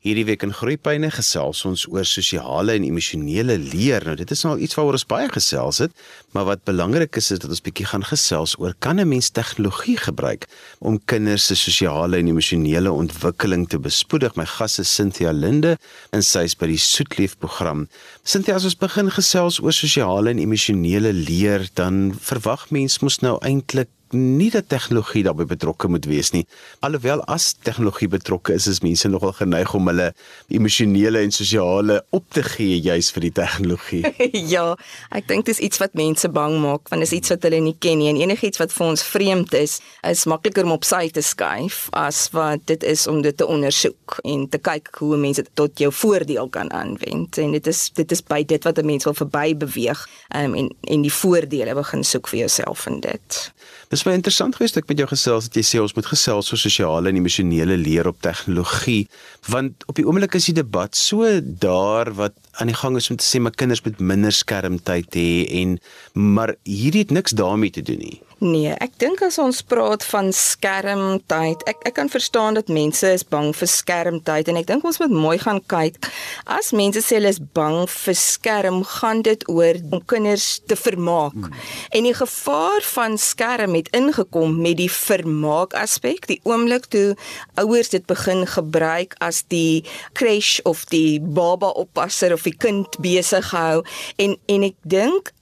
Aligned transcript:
Hierdie 0.00 0.22
week 0.24 0.46
in 0.46 0.54
Groepyne 0.56 1.10
gesels 1.12 1.58
ons 1.68 1.82
oor 1.92 2.06
sosiale 2.08 2.72
en 2.72 2.86
emosionele 2.86 3.58
leer. 3.60 4.06
Nou 4.08 4.14
dit 4.16 4.30
is 4.32 4.44
nou 4.46 4.54
iets 4.56 4.78
waaroor 4.78 4.96
ons 4.96 5.04
baie 5.10 5.26
gesels 5.28 5.82
het, 5.84 5.92
maar 6.32 6.46
wat 6.48 6.62
belangrik 6.64 7.18
is 7.20 7.28
is 7.34 7.42
dat 7.42 7.52
ons 7.52 7.60
bietjie 7.66 7.84
gaan 7.90 8.06
gesels 8.08 8.54
oor 8.56 8.72
kan 8.80 8.96
'n 8.96 9.08
mens 9.10 9.28
tegnologie 9.28 9.98
gebruik 10.00 10.48
om 10.80 10.96
kinders 11.04 11.50
se 11.52 11.54
sosiale 11.54 12.16
en 12.16 12.32
emosionele 12.32 12.90
ontwikkeling 12.90 13.68
te 13.68 13.78
bespoedig. 13.78 14.36
My 14.36 14.46
gas 14.46 14.78
is 14.78 14.94
Cynthia 14.94 15.32
Linde 15.32 15.76
en 16.12 16.22
sy 16.22 16.44
is 16.48 16.56
by 16.56 16.66
die 16.66 16.80
Soetlief 16.80 17.36
program. 17.36 17.86
Cynthia, 18.24 18.54
as 18.54 18.64
ons 18.64 18.78
begin 18.78 19.10
gesels 19.10 19.60
oor 19.60 19.72
sosiale 19.72 20.30
en 20.30 20.38
emosionele 20.38 21.12
leer, 21.12 21.68
dan 21.74 22.14
verwag 22.18 22.70
mens 22.70 23.00
mos 23.00 23.20
nou 23.20 23.36
eintlik 23.44 23.88
nie 24.16 24.50
dat 24.50 24.68
tegnologie 24.68 25.22
daarbey 25.26 25.46
betrokke 25.46 25.88
moet 25.88 26.06
wees 26.10 26.32
nie. 26.34 26.44
Alhoewel 26.84 27.22
as 27.30 27.52
tegnologie 27.62 28.08
betrokke 28.10 28.54
is, 28.54 28.66
is 28.66 28.82
mense 28.84 29.08
nogal 29.08 29.32
geneig 29.36 29.74
om 29.74 29.90
hulle 29.90 30.10
emosionele 30.48 31.22
en 31.24 31.34
sosiale 31.34 32.00
op 32.10 32.24
te 32.34 32.42
gee 32.42 32.78
juis 32.80 33.10
vir 33.14 33.26
die 33.28 33.32
tegnologie. 33.40 34.02
ja, 34.54 34.64
ek 35.14 35.28
dink 35.30 35.46
dis 35.46 35.62
iets 35.62 35.82
wat 35.82 35.94
mense 35.98 36.28
bang 36.28 36.58
maak 36.62 36.90
want 36.90 37.04
dit 37.04 37.08
is 37.10 37.16
iets 37.20 37.34
wat 37.34 37.46
hulle 37.46 37.60
nie 37.64 37.76
ken 37.78 38.00
nie 38.00 38.10
en 38.10 38.20
enigiets 38.20 38.60
wat 38.62 38.74
vir 38.74 38.86
ons 38.92 39.04
vreemd 39.04 39.54
is, 39.58 39.78
is 40.06 40.26
makliker 40.30 40.66
om 40.66 40.76
op 40.76 40.86
sy 40.88 41.06
te 41.14 41.22
skuif 41.24 41.86
as 41.96 42.26
wat 42.34 42.66
dit 42.70 42.84
is 42.86 43.06
om 43.10 43.22
dit 43.22 43.36
te 43.36 43.46
ondersoek 43.46 44.18
en 44.24 44.46
te 44.50 44.58
kyk 44.58 44.90
hoe 45.00 45.18
mense 45.20 45.44
dit 45.46 45.54
tot 45.58 45.78
jou 45.78 45.92
voordeel 45.94 46.48
kan 46.52 46.70
aanwend. 46.74 47.38
En 47.38 47.54
dit 47.56 47.70
is 47.70 47.86
dit 47.96 48.12
is 48.12 48.22
by 48.26 48.42
dit 48.44 48.64
wat 48.64 48.78
'n 48.78 48.86
mens 48.86 49.04
wil 49.04 49.14
verby 49.14 49.54
beweeg 49.56 50.06
um, 50.34 50.54
en 50.54 50.68
en 50.80 51.02
die 51.02 51.12
voordele 51.12 51.74
begin 51.74 52.04
soek 52.04 52.28
vir 52.28 52.38
jouself 52.38 52.86
in 52.86 53.00
dit. 53.00 53.52
Dis 53.88 53.99
baie 54.06 54.18
interessant 54.18 54.56
geweest 54.56 54.78
ek 54.80 54.88
met 54.90 55.00
jou 55.02 55.08
gesels 55.10 55.48
dat 55.48 55.58
jy 55.60 55.64
sê 55.66 55.82
ons 55.82 55.94
moet 55.96 56.08
gesels 56.12 56.50
oor 56.52 56.60
sosiale 56.60 57.10
en 57.10 57.20
emosionele 57.20 57.76
leer 57.80 58.08
op 58.10 58.20
tegnologie 58.24 59.04
want 59.48 59.86
op 59.90 59.98
die 59.98 60.06
oomblik 60.06 60.36
is 60.38 60.50
die 60.50 60.56
debat 60.60 60.96
so 60.96 61.28
daar 61.66 62.12
wat 62.18 62.36
aan 62.60 62.72
die 62.72 62.76
gang 62.76 62.96
is 63.00 63.10
om 63.10 63.18
te 63.20 63.26
sê 63.26 63.40
my 63.42 63.52
kinders 63.54 63.84
moet 63.86 64.00
minder 64.00 64.34
skermtyd 64.34 65.16
hê 65.16 65.30
en 65.62 65.78
maar 66.14 66.54
hierdie 66.64 67.06
het 67.06 67.14
niks 67.14 67.36
daarmee 67.36 67.70
te 67.70 67.82
doen 67.82 68.02
nie. 68.02 68.18
Nee, 68.40 68.72
ek 68.80 68.94
dink 68.96 69.20
as 69.20 69.36
ons 69.36 69.58
praat 69.68 70.00
van 70.08 70.30
skermtyd, 70.32 71.60
ek 71.68 71.82
ek 71.90 71.94
kan 71.98 72.08
verstaan 72.08 72.56
dat 72.56 72.70
mense 72.72 73.04
is 73.04 73.20
bang 73.20 73.50
vir 73.52 73.68
skermtyd 73.68 74.48
en 74.48 74.56
ek 74.56 74.68
dink 74.70 74.86
ons 74.88 74.96
moet 75.02 75.12
mooi 75.12 75.34
gaan 75.42 75.58
kyk. 75.68 75.98
As 76.48 76.70
mense 76.72 77.02
sê 77.04 77.18
hulle 77.18 77.28
is 77.34 77.40
bang 77.40 77.82
vir 77.84 78.16
skerm, 78.16 78.78
gaan 78.96 79.20
dit 79.26 79.44
oor 79.52 79.76
om 79.92 80.00
kinders 80.08 80.46
te 80.64 80.78
vermaak. 80.80 81.36
Hmm. 81.36 81.58
En 81.92 82.08
die 82.08 82.14
gevaar 82.16 82.86
van 82.94 83.18
skerm 83.20 83.76
het 83.76 83.90
ingekom 83.96 84.56
met 84.64 84.78
die 84.80 84.88
vermaak 84.88 85.76
aspek, 85.76 86.24
die 86.30 86.40
oomblik 86.48 86.88
toe 86.88 87.18
ouers 87.60 87.92
dit 87.92 88.08
begin 88.08 88.46
gebruik 88.48 89.18
as 89.20 89.42
die 89.52 89.84
crash 90.16 90.62
of 90.64 90.86
die 90.88 91.20
baba 91.20 91.74
oppasser 91.76 92.32
of 92.32 92.48
die 92.48 92.56
kind 92.56 92.96
besig 93.04 93.52
hou 93.52 93.84
en 94.16 94.38
en 94.48 94.64
ek 94.70 94.80
dink 94.88 95.34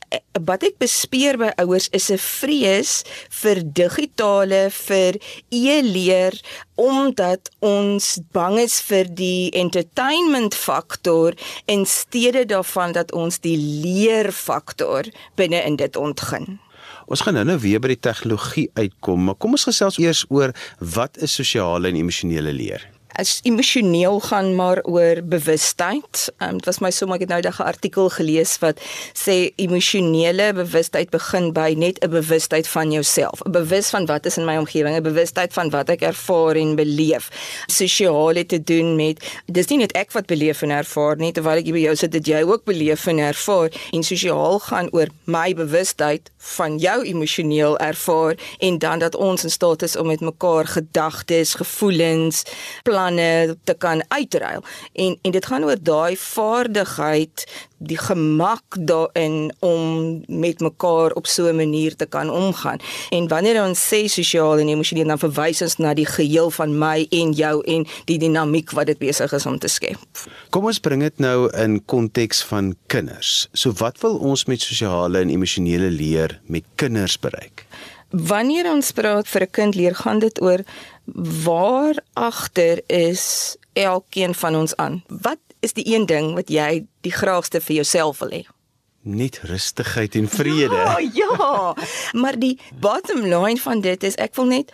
wat 0.45 0.63
ek 0.67 0.79
bespeer 0.81 1.39
by 1.41 1.51
ouers 1.63 1.89
is 1.93 2.11
'n 2.11 2.19
vrees 2.19 3.05
vir 3.43 3.63
digitale 3.65 4.71
vir 4.71 5.19
e-leer 5.51 6.35
omdat 6.77 7.51
ons 7.61 8.21
bang 8.33 8.59
is 8.59 8.81
vir 8.81 9.05
die 9.05 9.51
entertainment 9.51 10.55
faktor 10.55 11.35
in 11.67 11.87
steede 11.87 12.47
daarvan 12.47 12.93
dat 12.93 13.13
ons 13.13 13.39
die 13.39 13.57
leer 13.57 14.33
faktor 14.33 15.05
binne 15.37 15.61
in 15.65 15.77
dit 15.77 15.97
ontgin. 15.97 16.59
Ons 17.07 17.21
gaan 17.21 17.35
nou-nou 17.35 17.59
weer 17.59 17.81
by 17.81 17.89
die 17.89 18.01
tegnologie 18.01 18.71
uitkom, 18.75 19.25
maar 19.25 19.35
kom 19.35 19.57
ons 19.57 19.65
gesels 19.65 19.99
eers 19.99 20.25
oor 20.29 20.53
wat 20.79 21.17
is 21.17 21.35
sosiale 21.35 21.89
en 21.89 21.97
emosionele 21.97 22.53
leer? 22.53 22.98
As 23.19 23.41
emosioneel 23.43 24.21
gaan 24.21 24.55
maar 24.55 24.79
oor 24.83 25.23
bewustheid. 25.25 26.33
Ehm 26.39 26.49
um, 26.49 26.57
dit 26.59 26.67
was 26.71 26.79
my 26.79 26.91
sommer 26.95 27.17
ek 27.19 27.25
het 27.27 27.31
nou 27.31 27.41
'n 27.43 27.67
artikel 27.67 28.09
gelees 28.09 28.59
wat 28.63 28.81
sê 29.13 29.51
emosionele 29.57 30.53
bewustheid 30.53 31.11
begin 31.11 31.53
by 31.53 31.75
net 31.77 31.99
'n 31.99 32.11
bewustheid 32.11 32.69
van 32.69 32.91
jouself, 32.91 33.43
'n 33.43 33.51
bewus 33.51 33.91
van 33.91 34.07
wat 34.07 34.27
is 34.27 34.37
in 34.37 34.45
my 34.45 34.57
omgewing, 34.57 34.97
'n 34.97 35.03
bewustheid 35.03 35.53
van 35.53 35.71
wat 35.71 35.89
ek 35.89 36.01
ervaar 36.01 36.55
en 36.57 36.75
beleef. 36.75 37.29
Sosiaal 37.67 38.35
het 38.35 38.49
te 38.49 38.63
doen 38.63 38.97
met 38.97 39.19
dis 39.47 39.67
nie 39.67 39.79
net 39.79 39.93
ek 39.93 40.13
wat 40.13 40.27
beleef 40.27 40.63
en 40.63 40.71
ervaar 40.71 41.17
nie, 41.17 41.33
terwyl 41.33 41.59
ek 41.59 41.73
by 41.73 41.81
jou 41.81 41.97
sit, 41.97 42.13
dit 42.13 42.27
jy 42.27 42.43
ook 42.43 42.65
beleef 42.65 43.07
en 43.07 43.19
ervaar 43.19 43.71
en 43.93 44.03
sosiaal 44.03 44.59
gaan 44.59 44.89
oor 44.93 45.09
my 45.25 45.55
bewustheid 45.55 46.31
van 46.37 46.79
jou 46.79 47.03
emosioneel 47.05 47.79
ervaar 47.79 48.37
en 48.59 48.79
dan 48.79 48.99
dat 48.99 49.15
ons 49.15 49.45
in 49.45 49.51
staat 49.51 49.83
is 49.83 49.97
om 49.97 50.07
met 50.07 50.21
mekaar 50.21 50.67
gedagtes, 50.67 51.55
gevoelens, 51.55 52.43
planne 52.83 53.08
planne 53.09 53.57
te 53.65 53.75
kan 53.75 54.03
uitruil. 54.09 54.65
En 54.93 55.19
en 55.23 55.31
dit 55.31 55.47
gaan 55.47 55.65
oor 55.65 55.77
daai 55.83 56.17
vaardigheid, 56.17 57.47
die 57.79 57.99
gemak 57.99 58.77
daarin 58.79 59.53
om 59.59 60.23
met 60.27 60.61
mekaar 60.61 61.13
op 61.13 61.27
so 61.27 61.49
'n 61.49 61.57
manier 61.57 61.97
te 61.97 62.07
kan 62.07 62.31
omgaan. 62.31 62.79
En 63.11 63.29
wanneer 63.29 63.65
ons 63.65 63.87
sê 63.95 64.05
sosiaal 64.05 64.59
en 64.59 64.69
emosioneel 64.69 65.07
dan 65.07 65.19
verwys 65.19 65.63
ons 65.63 65.77
na 65.77 65.95
die 65.95 66.07
geheel 66.07 66.51
van 66.51 66.79
my 66.79 67.07
en 67.11 67.33
jou 67.33 67.65
en 67.65 67.87
die 68.05 68.19
dinamiek 68.19 68.71
wat 68.71 68.87
dit 68.87 68.99
besig 68.99 69.33
is 69.33 69.47
om 69.47 69.59
te 69.59 69.69
skep. 69.69 69.99
Kom 70.51 70.65
ons 70.65 70.79
bring 70.79 71.03
dit 71.03 71.19
nou 71.19 71.57
in 71.57 71.85
konteks 71.85 72.43
van 72.43 72.77
kinders. 72.87 73.49
So 73.53 73.73
wat 73.73 74.01
wil 74.01 74.17
ons 74.17 74.45
met 74.45 74.61
sosiale 74.61 75.19
en 75.19 75.31
emosionele 75.31 75.91
leer 75.91 76.41
met 76.47 76.65
kinders 76.75 77.19
bereik? 77.19 77.67
Wanneer 78.11 78.71
ons 78.73 78.93
praat 78.93 79.29
vir 79.29 79.43
'n 79.43 79.51
kind 79.51 79.75
leer, 79.75 79.95
gaan 79.95 80.19
dit 80.19 80.41
oor 80.41 80.65
waar 81.45 81.97
agter 82.13 82.83
is 82.87 83.57
elkeen 83.73 84.35
van 84.35 84.57
ons 84.57 84.77
aan. 84.77 85.05
Wat 85.09 85.39
is 85.61 85.73
die 85.73 85.95
een 85.95 86.07
ding 86.07 86.35
wat 86.35 86.49
jy 86.49 86.87
die 87.01 87.13
graagste 87.13 87.61
vir 87.61 87.75
jouself 87.75 88.19
wil 88.19 88.31
hê? 88.31 88.47
Net 89.03 89.39
rustigheid 89.43 90.15
en 90.15 90.29
vrede. 90.29 90.75
Ja, 90.75 90.99
ja. 91.13 91.75
Maar 92.13 92.39
die 92.39 92.59
bottom 92.81 93.21
line 93.21 93.61
van 93.61 93.81
dit 93.81 94.03
is 94.03 94.15
ek 94.15 94.35
wil 94.35 94.45
net 94.45 94.73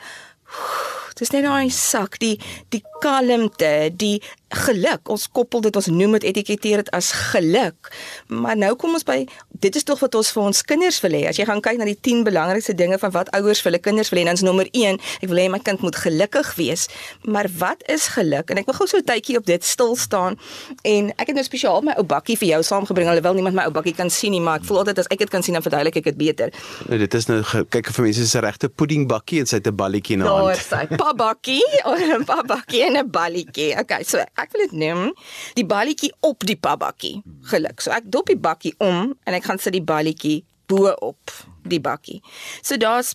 dis 1.14 1.30
net 1.30 1.44
daai 1.46 1.70
sak, 1.70 2.18
die 2.18 2.40
die 2.74 2.82
kalmte, 3.00 3.91
die 3.97 4.22
geluk. 4.55 5.09
Ons 5.10 5.27
koppel 5.34 5.65
dit, 5.66 5.77
ons 5.77 5.88
noem 5.91 6.16
dit 6.19 6.28
etiketeer 6.31 6.84
dit 6.84 6.91
as 6.97 7.10
geluk. 7.32 7.91
Maar 8.31 8.59
nou 8.59 8.72
kom 8.78 8.94
ons 8.97 9.06
by 9.06 9.25
dit 9.65 9.77
is 9.78 9.87
tog 9.87 10.00
wat 10.03 10.15
ons 10.19 10.31
vir 10.34 10.43
ons 10.44 10.62
kinders 10.66 10.99
wil 11.05 11.16
hê. 11.16 11.22
As 11.31 11.38
jy 11.41 11.47
gaan 11.49 11.62
kyk 11.65 11.78
na 11.81 11.88
die 11.88 11.97
10 11.97 12.25
belangrikste 12.27 12.75
dinge 12.77 12.99
van 13.00 13.12
wat 13.15 13.31
ouers 13.37 13.62
vir 13.65 13.72
hulle 13.72 13.82
kinders 13.82 14.10
wil 14.12 14.21
hê, 14.21 14.27
dan 14.28 14.38
is 14.38 14.44
nommer 14.47 14.69
1, 14.72 15.00
ek 15.25 15.31
wil 15.31 15.41
hê 15.41 15.47
my 15.53 15.60
kind 15.65 15.82
moet 15.84 15.99
gelukkig 15.99 16.53
wees. 16.59 16.87
Maar 17.25 17.49
wat 17.60 17.84
is 17.93 18.06
geluk? 18.15 18.53
En 18.53 18.60
ek 18.62 18.69
wil 18.71 18.78
gou 18.78 18.87
so 18.91 18.99
'n 18.99 19.09
tydjie 19.09 19.38
op 19.38 19.47
dit 19.47 19.65
stil 19.65 19.97
staan. 19.97 20.38
En 20.82 21.11
ek 21.16 21.26
het 21.32 21.34
nou 21.34 21.44
spesiaal 21.44 21.82
my 21.82 21.94
ou 21.97 22.05
bakkie 22.05 22.37
vir 22.38 22.49
jou 22.49 22.62
saamgebring. 22.62 23.09
Alhoewel 23.09 23.34
niemand 23.34 23.55
my 23.55 23.65
ou 23.65 23.72
bakkie 23.72 23.94
kan 23.94 24.11
sien 24.11 24.31
nie, 24.31 24.41
maar 24.41 24.61
ek 24.61 24.66
voel 24.66 24.78
altyd 24.78 24.99
as 24.99 25.09
ek 25.11 25.19
dit 25.19 25.31
kan 25.31 25.43
sien 25.43 25.55
dan 25.55 25.62
verduidelik 25.62 25.97
ek 25.97 26.05
dit 26.05 26.16
beter. 26.16 26.53
Nou 26.88 26.99
dit 26.99 27.15
is 27.15 27.26
nou 27.26 27.43
kyk 27.69 27.91
vir 27.91 28.05
mense 28.05 28.21
is 28.21 28.34
'n 28.34 28.41
regte 28.41 28.69
pudding 28.69 29.09
bakkie 29.09 29.41
en 29.41 29.47
sy 29.47 29.56
het 29.56 29.66
'n 29.66 29.76
balletjie 29.76 30.16
in 30.16 30.21
haar 30.21 30.31
hand. 30.31 30.47
Daar 30.47 30.56
sy 30.56 30.97
pa 30.97 31.12
bakkie, 31.12 31.62
'n 31.84 32.25
pa 32.31 32.43
bakkie 32.43 32.83
en 32.84 32.96
'n 33.00 33.10
balletjie. 33.10 33.72
Okay, 33.80 34.04
so 34.04 34.18
ek 34.18 34.52
wil 34.52 34.66
dit 34.66 34.76
neem 34.84 35.12
die 35.58 35.66
balletjie 35.66 36.12
op 36.20 36.44
die 36.44 36.56
pabakkie 36.56 37.22
geluk. 37.50 37.80
So 37.80 37.90
ek 37.90 38.06
dop 38.06 38.26
die 38.26 38.38
bakkie 38.38 38.74
om 38.78 39.14
en 39.24 39.34
ek 39.34 39.44
gaan 39.44 39.58
sit 39.58 39.72
die 39.72 39.84
balletjie 39.84 40.44
bo 40.66 40.92
op 41.00 41.32
die 41.64 41.80
bakkie. 41.80 42.20
So 42.62 42.76
daar's 42.76 43.14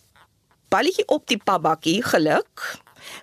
balletjie 0.70 1.08
op 1.08 1.28
die 1.28 1.42
pabakkie 1.42 2.04
geluk 2.04 2.80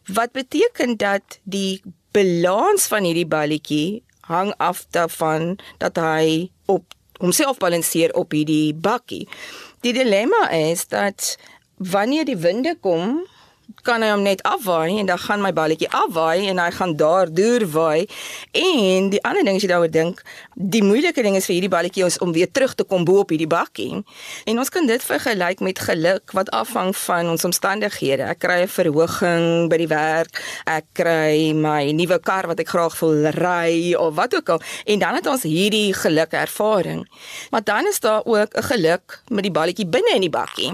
wat 0.06 0.32
beteken 0.32 0.96
dat 0.96 1.38
die 1.44 1.82
balans 2.16 2.86
van 2.86 3.04
hierdie 3.04 3.28
balletjie 3.28 4.02
hang 4.26 4.54
af 4.56 4.86
daarvan 4.90 5.58
dat 5.78 5.96
hy 5.96 6.50
op 6.66 6.94
homself 7.20 7.58
balanseer 7.58 8.12
op 8.14 8.32
hierdie 8.32 8.74
bakkie. 8.74 9.28
Die 9.80 9.92
dilemma 9.92 10.50
is 10.50 10.86
dat 10.88 11.36
wanneer 11.76 12.24
die 12.24 12.38
winde 12.40 12.76
kom 12.80 13.20
kan 13.86 14.02
hy 14.02 14.10
hom 14.10 14.22
net 14.26 14.42
afwaai 14.46 14.98
en 15.00 15.06
dan 15.06 15.18
gaan 15.18 15.42
my 15.44 15.52
balletjie 15.54 15.88
afwaai 15.94 16.48
en 16.50 16.58
hy 16.58 16.70
gaan 16.74 16.96
daar 16.98 17.30
deur 17.32 17.64
waai. 17.70 18.06
En 18.52 19.10
die 19.12 19.22
ander 19.22 19.44
ding 19.46 19.58
as 19.58 19.64
jy 19.64 19.70
daaroor 19.70 19.92
dink, 19.92 20.22
die 20.54 20.82
moeilike 20.82 21.22
ding 21.22 21.36
is 21.38 21.46
vir 21.48 21.56
hierdie 21.58 21.72
balletjie 21.72 22.04
ons 22.06 22.18
om 22.24 22.34
weer 22.34 22.50
terug 22.50 22.74
te 22.74 22.86
kom 22.88 23.06
bo 23.06 23.22
op 23.22 23.34
hierdie 23.34 23.50
bakkie. 23.50 24.02
En 24.50 24.58
ons 24.62 24.72
kan 24.72 24.86
dit 24.90 25.06
vergelyk 25.10 25.62
met 25.66 25.82
geluk 25.88 26.34
wat 26.38 26.50
afhang 26.56 26.90
van 27.04 27.30
ons 27.34 27.46
omstandighede. 27.46 28.26
Ek 28.26 28.42
kry 28.42 28.58
'n 28.64 28.68
verhoging 28.68 29.68
by 29.70 29.78
die 29.78 29.92
werk, 29.92 30.42
ek 30.66 30.84
kry 30.92 31.52
my 31.54 31.92
nuwe 31.92 32.18
kar 32.18 32.46
wat 32.46 32.60
ek 32.60 32.68
graag 32.68 32.98
wil 33.00 33.30
ry 33.30 33.94
of 33.94 34.14
wat 34.14 34.34
ook 34.34 34.48
al 34.48 34.60
en 34.84 34.98
dan 34.98 35.14
het 35.14 35.26
ons 35.26 35.42
hierdie 35.42 35.94
geluk 35.94 36.32
ervaring. 36.32 37.06
Maar 37.50 37.64
dan 37.64 37.86
is 37.86 38.00
daar 38.00 38.22
ook 38.24 38.54
'n 38.54 38.62
geluk 38.62 39.22
met 39.28 39.42
die 39.42 39.52
balletjie 39.52 39.86
binne 39.86 40.14
in 40.14 40.20
die 40.20 40.30
bakkie 40.30 40.72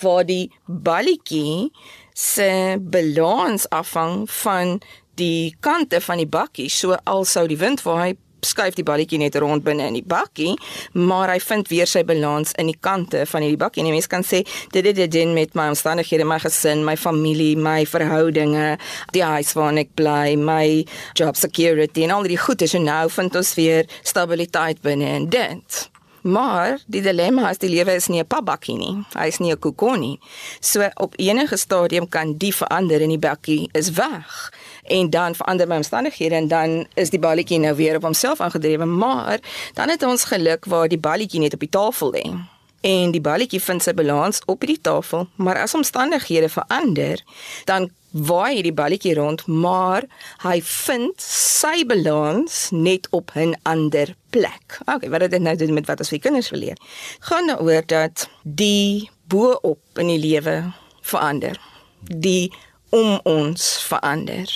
waar 0.00 0.24
die 0.26 0.50
balletjie 0.66 1.70
se 2.14 2.76
balans 2.80 3.68
afhang 3.68 4.30
van 4.30 4.80
die 5.14 5.54
kante 5.60 6.00
van 6.00 6.22
die 6.22 6.30
bakkie. 6.30 6.68
So 6.70 6.96
al 7.04 7.24
sou 7.24 7.46
die 7.50 7.58
wind 7.58 7.82
waai, 7.86 8.14
skuif 8.44 8.76
die 8.76 8.84
balletjie 8.86 9.18
net 9.20 9.36
rond 9.40 9.64
binne 9.64 9.86
in 9.88 9.96
die 9.98 10.04
bakkie, 10.06 10.52
maar 10.92 11.32
hy 11.32 11.38
vind 11.42 11.70
weer 11.72 11.88
sy 11.88 12.04
balans 12.06 12.52
in 12.60 12.68
die 12.70 12.76
kante 12.76 13.24
van 13.30 13.44
hierdie 13.44 13.60
bakkie. 13.60 13.82
En 13.82 13.88
die 13.88 13.96
mens 13.96 14.10
kan 14.10 14.26
sê 14.26 14.42
dit 14.74 14.84
het 14.84 15.00
dit 15.00 15.32
met 15.34 15.56
my 15.58 15.70
omstandighede, 15.72 16.26
my 16.28 16.38
gesin, 16.42 16.84
my 16.86 16.96
familie, 17.00 17.54
my 17.56 17.82
verhoudinge, 17.88 18.74
die 19.16 19.24
huis 19.24 19.54
waarin 19.56 19.84
ek 19.84 19.94
bly, 19.98 20.36
my 20.36 20.84
job 21.18 21.40
security 21.40 22.04
en 22.04 22.14
al 22.14 22.28
die 22.28 22.40
goeie 22.40 22.68
so 22.68 22.82
nou 22.82 23.08
vind 23.16 23.40
ons 23.40 23.56
weer 23.58 23.88
stabiliteit 24.02 24.82
binne 24.84 25.16
in 25.22 25.30
dit. 25.32 25.93
Maar 26.24 26.78
die 26.86 27.02
dilemma 27.04 27.50
is 27.52 27.58
die 27.60 27.68
lewe 27.68 27.94
is 27.94 28.06
nie 28.08 28.20
'n 28.20 28.26
papbakkie 28.26 28.76
nie. 28.76 29.04
Hy 29.12 29.26
is 29.26 29.38
nie 29.38 29.52
'n 29.52 29.58
kokon 29.58 30.00
nie. 30.00 30.20
So 30.60 30.88
op 30.94 31.12
enige 31.16 31.56
stadium 31.56 32.08
kan 32.08 32.36
die 32.36 32.54
verander 32.54 33.00
en 33.00 33.08
die 33.08 33.18
bakkie 33.18 33.68
is 33.72 33.90
weg. 33.90 34.52
En 34.84 35.10
dan 35.10 35.34
verander 35.34 35.66
my 35.66 35.76
omstandighede 35.76 36.34
en 36.34 36.48
dan 36.48 36.86
is 36.94 37.10
die 37.10 37.18
balletjie 37.18 37.58
nou 37.58 37.74
weer 37.74 37.96
op 37.96 38.02
homself 38.02 38.40
aangedrewe, 38.40 38.84
maar 38.84 39.38
dan 39.74 39.88
het 39.88 40.02
ons 40.02 40.24
geluk 40.24 40.64
waar 40.64 40.88
die 40.88 40.98
balletjie 40.98 41.40
net 41.40 41.52
op 41.52 41.60
die 41.60 41.68
tafel 41.68 42.12
lê. 42.12 42.53
En 42.84 43.14
die 43.14 43.22
balletjie 43.24 43.62
vind 43.64 43.80
sy 43.82 43.94
balans 43.96 44.42
op 44.50 44.64
die 44.68 44.76
tafel, 44.76 45.28
maar 45.40 45.56
as 45.62 45.72
omstandighede 45.74 46.50
verander, 46.52 47.22
dan 47.64 47.88
waai 48.12 48.58
hierdie 48.58 48.74
balletjie 48.76 49.14
rond, 49.16 49.46
maar 49.48 50.04
hy 50.44 50.58
vind 50.62 51.16
sy 51.24 51.82
balans 51.88 52.68
net 52.70 53.08
op 53.10 53.32
'n 53.34 53.56
ander 53.62 54.14
plek. 54.30 54.78
Okay, 54.84 55.08
wat 55.08 55.20
het 55.20 55.30
dit 55.30 55.40
nou 55.40 55.56
doen 55.56 55.74
met 55.74 55.86
wat 55.86 55.98
ons 55.98 56.08
vir 56.08 56.18
kinders 56.18 56.50
wil 56.50 56.60
leer? 56.60 56.78
Gaan 57.20 57.46
daaroor 57.46 57.86
dat 57.86 58.28
die 58.42 59.10
bo-op 59.28 59.80
in 59.98 60.06
die 60.06 60.18
lewe 60.18 60.72
verander. 61.00 61.60
Die 62.00 62.52
om 62.90 63.20
ons 63.22 63.82
verander. 63.88 64.50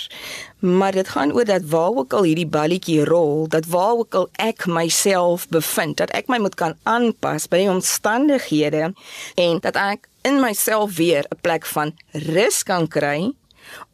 Maar 0.59 0.91
dit 0.91 1.09
gaan 1.09 1.33
oor 1.33 1.45
dat 1.45 1.65
waar 1.65 1.95
ook 1.95 2.13
al 2.13 2.23
hierdie 2.23 2.47
balletjie 2.47 3.03
rol, 3.05 3.47
dat 3.47 3.65
waar 3.65 3.95
ook 4.03 4.13
al 4.13 4.29
ek 4.35 4.65
myself 4.65 5.47
bevind, 5.47 5.97
dat 5.97 6.11
ek 6.11 6.27
my 6.27 6.39
moet 6.39 6.55
kan 6.55 6.77
aanpas 6.83 7.47
by 7.47 7.63
die 7.63 7.71
omstandighede 7.71 8.93
en 9.35 9.59
dat 9.63 9.75
ek 9.75 10.07
in 10.21 10.39
myself 10.39 10.95
weer 10.95 11.25
'n 11.29 11.41
plek 11.41 11.65
van 11.65 11.95
rus 12.11 12.63
kan 12.63 12.87
kry 12.87 13.31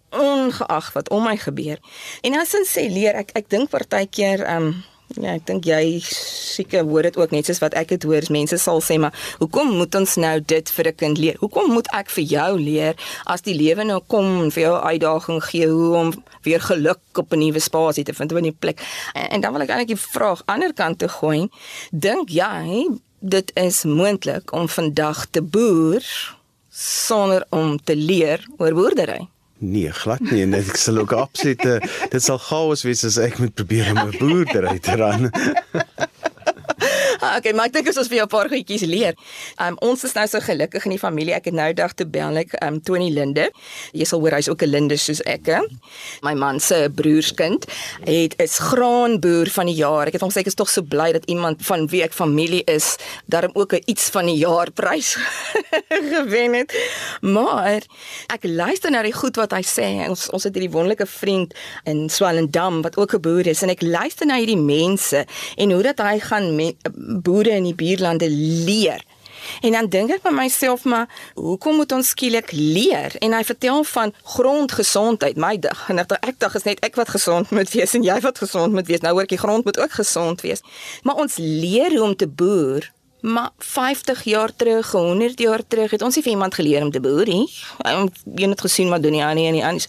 ongeag 0.10 0.94
wat 0.94 1.10
om 1.10 1.24
my 1.24 1.38
gebeur. 1.38 1.80
En 2.22 2.34
ons 2.40 2.56
sê 2.72 2.88
leer, 2.92 3.16
ek 3.16 3.32
ek 3.36 3.50
dink 3.50 3.70
partykeer 3.70 4.44
ehm 4.44 4.64
um, 4.64 4.84
ja, 5.22 5.36
ek 5.36 5.46
dink 5.48 5.68
jy 5.68 6.00
seker 6.06 6.86
hoor 6.88 7.08
dit 7.08 7.18
ook 7.18 7.34
net 7.36 7.48
soos 7.48 7.62
wat 7.64 7.76
ek 7.78 7.94
dit 7.96 8.08
hoor, 8.08 8.26
mense 8.34 8.58
sal 8.62 8.82
sê 8.84 8.98
maar 9.02 9.16
hoekom 9.40 9.74
moet 9.80 9.96
ons 10.00 10.16
nou 10.22 10.36
dit 10.40 10.72
vir 10.78 10.88
'n 10.92 10.96
kind 10.96 11.18
leer? 11.18 11.38
Hoekom 11.40 11.72
moet 11.72 11.88
ek 11.94 12.10
vir 12.10 12.24
jou 12.24 12.52
leer 12.60 12.96
as 13.26 13.42
die 13.42 13.56
lewe 13.56 13.84
nou 13.84 14.02
kom 14.08 14.44
en 14.44 14.52
vir 14.52 14.64
jou 14.64 14.76
uitdaging 14.76 15.44
gee 15.44 15.68
hoe 15.68 15.96
om 15.96 16.14
weer 16.44 16.62
geluk 16.62 17.02
op 17.14 17.34
'n 17.34 17.40
nuwe 17.40 17.60
spasie 17.60 18.04
te 18.04 18.14
vind, 18.14 18.32
op 18.32 18.38
'n 18.38 18.44
nuwe 18.44 18.60
plek? 18.60 18.80
En, 19.14 19.30
en 19.30 19.42
dan 19.42 19.54
wil 19.54 19.62
ek 19.62 19.70
eintlik 19.70 19.96
die 19.96 20.08
vraag 20.12 20.42
ander 20.46 20.74
kant 20.74 21.00
toe 21.00 21.10
gooi. 21.10 21.50
Dink 21.92 22.30
jy 22.30 22.88
dit 23.20 23.52
is 23.56 23.84
moontlik 23.84 24.52
om 24.52 24.68
vandag 24.68 25.26
te 25.32 25.42
boer 25.42 26.04
sonder 26.70 27.46
om 27.50 27.78
te 27.84 27.96
leer 27.96 28.46
oor 28.58 28.74
boerdery? 28.74 29.28
Nee, 29.58 29.92
glad 29.92 30.20
nie 30.20 30.42
en 30.44 30.54
ek 30.58 30.76
sal 30.76 30.98
ook 31.00 31.14
absoluut 31.16 31.62
dit 32.12 32.24
sal 32.24 32.40
chaos 32.44 32.84
wees 32.84 33.06
as 33.08 33.16
ek 33.22 33.38
moet 33.40 33.54
probeer 33.56 33.92
om 33.94 34.02
'n 34.10 34.18
boerdery 34.20 34.80
te 34.80 34.96
ran. 35.00 35.32
Ah, 37.20 37.38
okay, 37.38 37.54
maar 37.56 37.70
ek 37.70 37.78
dink 37.78 37.88
ons 37.88 38.08
vir 38.10 38.18
jou 38.18 38.26
'n 38.26 38.32
paar 38.32 38.50
goedjies 38.50 38.84
leer. 38.84 39.16
Um 39.62 39.76
ons 39.80 40.04
is 40.04 40.14
nou 40.14 40.28
so 40.28 40.40
gelukkig 40.40 40.86
in 40.86 40.92
die 40.92 41.00
familie. 41.00 41.34
Ek 41.34 41.46
het 41.46 41.54
nou 41.54 41.74
dag 41.74 41.94
toe 41.94 42.06
bel 42.06 42.38
ek 42.38 42.56
um 42.64 42.82
Tony 42.82 43.10
Linde. 43.10 43.52
Jy 43.94 44.06
sal 44.06 44.20
hoor 44.20 44.32
hy's 44.32 44.50
ook 44.50 44.64
'n 44.64 44.70
Linde 44.70 44.98
soos 44.98 45.22
ek. 45.22 45.48
My 46.22 46.34
man 46.34 46.60
se 46.60 46.90
broerskind 46.94 47.66
het 48.04 48.34
is 48.40 48.58
graanboer 48.58 49.48
van 49.50 49.66
die 49.66 49.76
jaar. 49.76 50.08
Ek 50.08 50.14
het 50.14 50.22
hom 50.22 50.30
gesê 50.30 50.40
ek 50.40 50.48
is 50.48 50.56
tog 50.56 50.70
so 50.70 50.82
bly 50.82 51.12
dat 51.12 51.26
iemand 51.26 51.62
van 51.66 51.88
wie 51.88 52.04
ek 52.04 52.14
familie 52.14 52.64
is, 52.66 52.98
daarom 53.28 53.52
ook 53.54 53.74
'n 53.74 53.84
iets 53.86 54.10
van 54.10 54.26
die 54.26 54.38
jaar 54.38 54.72
prys 54.72 55.18
gewen 56.14 56.54
het. 56.54 56.74
Maar 57.22 57.84
ek 58.28 58.44
luister 58.44 58.92
na 58.92 59.02
die 59.02 59.14
goed 59.14 59.36
wat 59.36 59.52
hy 59.52 59.62
sê. 59.62 60.10
Ons 60.10 60.30
ons 60.30 60.44
het 60.44 60.54
hierdie 60.54 60.72
wonderlike 60.72 61.06
vriend 61.06 61.54
in 61.86 62.10
Swellendam 62.10 62.82
wat 62.82 62.98
ook 62.98 63.14
'n 63.16 63.22
boer 63.22 63.48
is 63.48 63.62
en 63.62 63.70
ek 63.70 63.82
luister 63.82 64.26
na 64.26 64.38
hierdie 64.38 64.58
mense 64.58 65.26
en 65.56 65.72
hoe 65.72 65.84
dat 65.84 66.00
hy 66.00 66.20
gaan 66.20 66.56
met 66.56 66.76
boere 67.06 67.58
in 67.60 67.70
die 67.70 67.76
buurlande 67.76 68.30
leer. 68.30 69.04
En 69.62 69.72
dan 69.72 69.90
dink 69.90 70.12
ek 70.16 70.24
by 70.26 70.34
myself 70.34 70.86
maar 70.90 71.10
hoekom 71.38 71.80
moet 71.82 71.92
ons 71.96 72.12
skielik 72.16 72.52
leer? 72.56 73.16
En 73.24 73.36
hy 73.36 73.44
vertel 73.46 73.84
van 73.92 74.14
grondgesondheid. 74.36 75.38
My 75.38 75.56
dag 75.62 75.86
en 75.92 76.02
ek 76.02 76.18
ek 76.22 76.40
dag 76.42 76.58
is 76.58 76.68
net 76.68 76.82
ek 76.86 76.98
wat 77.00 77.14
gesond 77.14 77.54
moet 77.56 77.72
wees 77.76 77.96
en 77.98 78.06
jy 78.06 78.18
wat 78.26 78.42
gesond 78.42 78.74
moet 78.74 78.90
wees. 78.90 79.04
Nou 79.06 79.16
hoor 79.16 79.28
ek 79.28 79.36
die 79.36 79.42
grond 79.42 79.66
moet 79.68 79.80
ook 79.80 79.98
gesond 80.00 80.42
wees. 80.46 80.66
Maar 81.04 81.22
ons 81.26 81.38
leer 81.42 81.94
hoe 81.96 82.04
om 82.10 82.16
te 82.16 82.28
boer. 82.28 82.92
Maar 83.26 83.50
50 83.58 84.22
jaar 84.30 84.52
terug, 84.56 84.92
100 84.92 85.40
jaar 85.40 85.64
terug 85.68 85.92
het 85.92 86.02
ons 86.06 86.16
nie 86.16 86.24
vir 86.24 86.36
iemand 86.36 86.54
geleer 86.54 86.84
om 86.86 86.92
te 86.94 87.02
boer 87.02 87.26
nie. 87.26 87.48
Jy 87.82 88.50
het 88.52 88.62
gesien 88.62 88.92
wat 88.94 89.02
doen 89.02 89.18
die 89.18 89.26
ander 89.26 89.50
en 89.50 89.58
die 89.58 89.66
ander. 89.66 89.88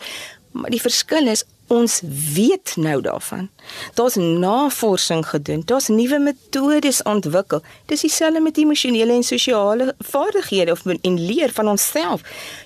Maar 0.56 0.72
die 0.72 0.80
verskil 0.80 1.28
is 1.28 1.44
ons 1.66 2.00
weet 2.34 2.76
nou 2.76 3.00
daarvan. 3.00 3.48
Daar's 3.94 4.14
navorsing 4.14 5.26
gedoen, 5.28 5.62
daar's 5.64 5.88
nuwe 5.88 6.18
metodes 6.18 7.02
ontwikkel. 7.02 7.62
Dis 7.86 8.00
dieselfde 8.00 8.40
met 8.40 8.56
emosionele 8.56 9.12
en 9.12 9.22
sosiale 9.22 9.94
vaardighede 9.98 10.70
of 10.72 10.86
en 10.86 11.26
leer 11.26 11.52
van 11.52 11.68
onsself. 11.68 12.20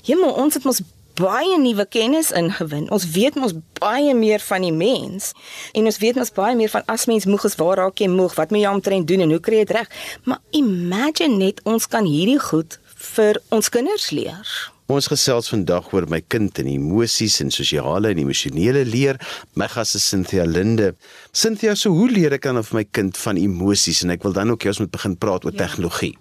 Hemel, 0.04 0.32
ons 0.32 0.54
het 0.54 0.64
mos 0.64 0.80
baie 1.20 1.58
nuwe 1.58 1.84
kennis 1.88 2.30
ingewin. 2.30 2.88
Ons 2.90 3.04
weet 3.14 3.34
mos 3.34 3.54
baie 3.80 4.14
meer 4.14 4.40
van 4.40 4.64
die 4.64 4.72
mens 4.72 5.32
en 5.76 5.88
ons 5.90 6.00
weet 6.00 6.18
mos 6.20 6.32
baie 6.36 6.56
meer 6.56 6.72
van 6.72 6.86
as 6.86 7.06
mens 7.10 7.28
moeg 7.28 7.44
is, 7.48 7.56
waar 7.60 7.82
raak 7.82 8.00
jy 8.00 8.08
moeg, 8.08 8.34
wat 8.38 8.50
moet 8.50 8.64
jy 8.64 8.74
omtrent 8.74 9.08
doen 9.08 9.24
en 9.26 9.34
hoe 9.36 9.40
kry 9.44 9.60
jy 9.60 9.68
dit 9.68 9.76
reg? 9.76 9.90
Maar 10.24 10.40
imagine 10.56 11.36
net 11.36 11.60
ons 11.68 11.88
kan 11.90 12.08
hierdie 12.08 12.40
goed 12.40 12.78
vir 13.14 13.40
ons 13.48 13.72
kinders 13.72 14.10
leer. 14.14 14.54
Ons 14.90 15.06
gesels 15.06 15.46
vandag 15.52 15.92
oor 15.94 16.08
my 16.10 16.18
kind 16.32 16.56
en 16.58 16.66
emosies 16.66 17.36
en 17.44 17.52
sosiale 17.54 18.10
en 18.10 18.18
emosionele 18.18 18.80
leer. 18.88 19.20
My 19.54 19.68
gas 19.70 19.92
is 19.94 20.06
Cynthia 20.10 20.42
Linde. 20.48 20.96
Cynthia, 21.30 21.76
so 21.78 21.92
hoe 21.94 22.08
leer 22.10 22.34
ek 22.34 22.48
dan 22.48 22.58
of 22.58 22.72
my 22.74 22.82
kind 22.82 23.14
van 23.22 23.38
emosies 23.38 24.02
en 24.02 24.10
ek 24.10 24.26
wil 24.26 24.34
dan 24.34 24.50
ook 24.50 24.66
jy 24.66 24.72
ons 24.72 24.80
moet 24.82 24.90
begin 24.96 25.14
praat 25.14 25.46
oor 25.46 25.54
ja. 25.54 25.60
tegnologie. 25.62 26.16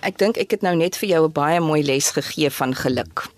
Ek 0.00 0.16
dink 0.22 0.40
ek 0.40 0.56
het 0.56 0.64
nou 0.64 0.72
net 0.80 0.96
vir 0.96 1.10
jou 1.10 1.22
'n 1.28 1.32
baie 1.36 1.60
mooi 1.60 1.82
les 1.84 2.08
gegee 2.16 2.48
van 2.48 2.72
geluk. 2.72 3.28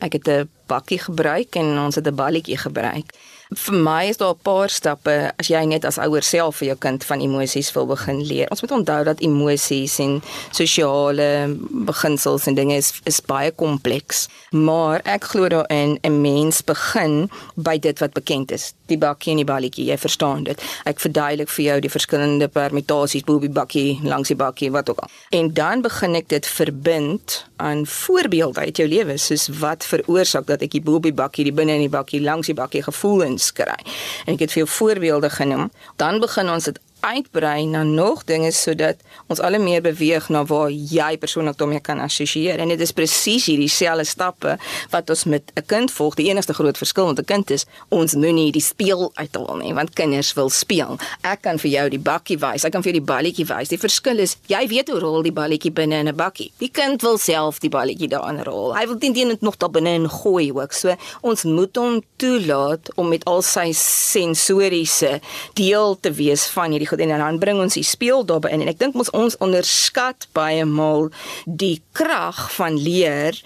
Ek 0.00 0.16
het 0.16 0.26
'n 0.28 0.48
bakkie 0.66 0.98
gebruik 0.98 1.52
en 1.60 1.76
ons 1.78 1.94
het 1.94 2.08
'n 2.08 2.16
balletjie 2.16 2.56
gebruik 2.56 3.12
vir 3.54 3.74
my 3.74 4.04
is 4.08 4.16
daar 4.16 4.34
'n 4.34 4.42
paar 4.42 4.68
stappe 4.68 5.32
as 5.38 5.48
jy 5.48 5.64
net 5.64 5.84
as 5.84 5.98
ouer 5.98 6.22
self 6.22 6.56
vir 6.56 6.68
jou 6.68 6.76
kind 6.78 7.04
van 7.04 7.20
emosies 7.20 7.72
wil 7.72 7.86
begin 7.86 8.22
leer. 8.26 8.50
Ons 8.50 8.60
moet 8.60 8.70
onthou 8.70 9.04
dat 9.04 9.20
emosies 9.20 9.98
en 9.98 10.22
sosiale 10.50 11.56
beginsels 11.70 12.46
en 12.46 12.54
dinge 12.54 12.76
is 12.76 12.92
is 13.04 13.20
baie 13.20 13.50
kompleks, 13.50 14.28
maar 14.50 15.00
ek 15.04 15.24
glo 15.24 15.48
daarin 15.48 15.98
'n 16.02 16.20
mens 16.20 16.62
begin 16.64 17.30
by 17.56 17.78
dit 17.78 17.98
wat 17.98 18.12
bekend 18.12 18.50
is. 18.52 18.72
Die 18.86 18.98
bakkie 18.98 19.30
en 19.30 19.36
die 19.36 19.44
balletjie, 19.44 19.84
jy 19.84 19.98
verstaan 19.98 20.44
dit. 20.44 20.62
Ek 20.84 21.00
verduidelik 21.00 21.48
vir 21.48 21.64
jou 21.64 21.80
die 21.80 21.90
verskillende 21.90 22.48
permutasies, 22.48 23.24
boobie 23.24 23.50
bakkie, 23.50 24.00
langs 24.02 24.28
die 24.28 24.36
bakkie, 24.36 24.70
wat 24.70 24.90
ook 24.90 24.98
al. 24.98 25.08
En 25.30 25.52
dan 25.52 25.82
begin 25.82 26.14
ek 26.14 26.28
dit 26.28 26.46
verbind 26.46 27.44
aan 27.56 27.86
voorbeelde 27.86 28.60
uit 28.60 28.76
jou 28.76 28.88
lewe, 28.88 29.16
soos 29.16 29.48
wat 29.48 29.84
veroorsaak 29.84 30.46
dat 30.46 30.62
ek 30.62 30.70
die 30.70 30.82
boobie 30.82 31.12
bakkie, 31.12 31.44
die 31.44 31.52
binne 31.52 31.72
in 31.72 31.80
die 31.80 31.88
bakkie, 31.88 32.20
langs 32.20 32.46
die 32.46 32.54
bakkie 32.54 32.82
gevoelens 32.82 33.41
kry. 33.50 33.78
En 34.26 34.34
ek 34.36 34.46
het 34.46 34.54
vir 34.54 34.62
jou 34.62 34.68
voorbeelde 34.68 35.30
genoem. 35.30 35.70
Dan 35.96 36.20
begin 36.20 36.50
ons 36.50 36.64
dit 36.70 36.78
uitbrei 37.02 37.66
na 37.66 37.82
nog 37.82 38.24
dinge 38.24 38.50
sodat 38.54 39.02
ons 39.26 39.40
al 39.40 39.58
meer 39.60 39.82
beweeg 39.84 40.28
na 40.32 40.44
waar 40.48 40.70
jy 40.70 41.16
persoonlik 41.18 41.58
daarmee 41.58 41.80
kan 41.80 42.00
assosieer. 42.00 42.58
En 42.58 42.68
dit 42.72 42.80
is 42.80 42.94
presies 42.96 43.46
hierdie 43.50 43.70
selfde 43.70 44.06
stappe 44.08 44.56
wat 44.90 45.10
ons 45.10 45.24
met 45.24 45.52
'n 45.54 45.66
kind 45.66 45.90
volg. 45.90 46.14
Die 46.14 46.30
enigste 46.30 46.54
groot 46.54 46.78
verskil 46.78 47.06
met 47.06 47.18
'n 47.18 47.24
kind 47.24 47.50
is 47.50 47.66
ons 47.88 48.14
moenie 48.14 48.52
die 48.52 48.62
speel 48.62 49.10
uithaal 49.14 49.56
nie 49.56 49.74
want 49.74 49.94
kinders 49.94 50.32
wil 50.32 50.50
speel. 50.50 50.98
Ek 51.22 51.42
kan 51.42 51.58
vir 51.58 51.70
jou 51.70 51.88
die 51.88 51.98
bakkie 51.98 52.38
wys 52.38 52.64
ek 52.64 52.72
kan 52.72 52.82
vir 52.82 52.92
jou 52.92 53.00
die 53.00 53.12
balletjie 53.12 53.46
wys. 53.46 53.68
Die 53.68 53.80
verskil 53.80 54.18
is 54.18 54.36
jy 54.50 54.62
weet 54.70 54.88
hoe 54.88 55.00
rol 55.02 55.22
die 55.22 55.34
balletjie 55.34 55.72
binne 55.72 56.00
in 56.00 56.08
'n 56.08 56.16
bakkie. 56.16 56.50
Die 56.58 56.70
kind 56.70 57.02
wil 57.02 57.18
self 57.18 57.60
die 57.60 57.70
balletjie 57.70 58.08
daarin 58.08 58.42
rol. 58.44 58.74
Hy 58.74 58.86
wil 58.86 58.98
teen 58.98 59.12
dit 59.12 59.40
nog 59.40 59.56
daar 59.56 59.70
binne 59.70 59.94
in 59.94 60.08
gooi 60.08 60.52
ook. 60.52 60.72
So 60.72 60.96
ons 61.20 61.44
moet 61.44 61.76
hom 61.76 62.02
toelaat 62.16 62.94
om 62.96 63.08
met 63.08 63.24
al 63.24 63.42
sy 63.42 63.72
sensoriese 63.72 65.20
deel 65.54 65.96
te 66.00 66.12
wees 66.12 66.46
van 66.46 66.70
hierdie 66.70 66.88
goed 66.92 67.02
en 67.02 67.12
dan 67.16 67.40
bring 67.42 67.60
ons 67.62 67.78
die 67.78 67.86
speel 67.86 68.24
daarby 68.28 68.52
in. 68.52 68.64
En 68.64 68.72
ek 68.72 68.80
dink 68.82 68.96
ons 68.98 69.10
ons 69.16 69.38
onderskat 69.42 70.28
baie 70.36 70.64
maal 70.68 71.08
die 71.46 71.80
krag 71.96 72.44
van 72.58 72.78
leer 72.78 73.38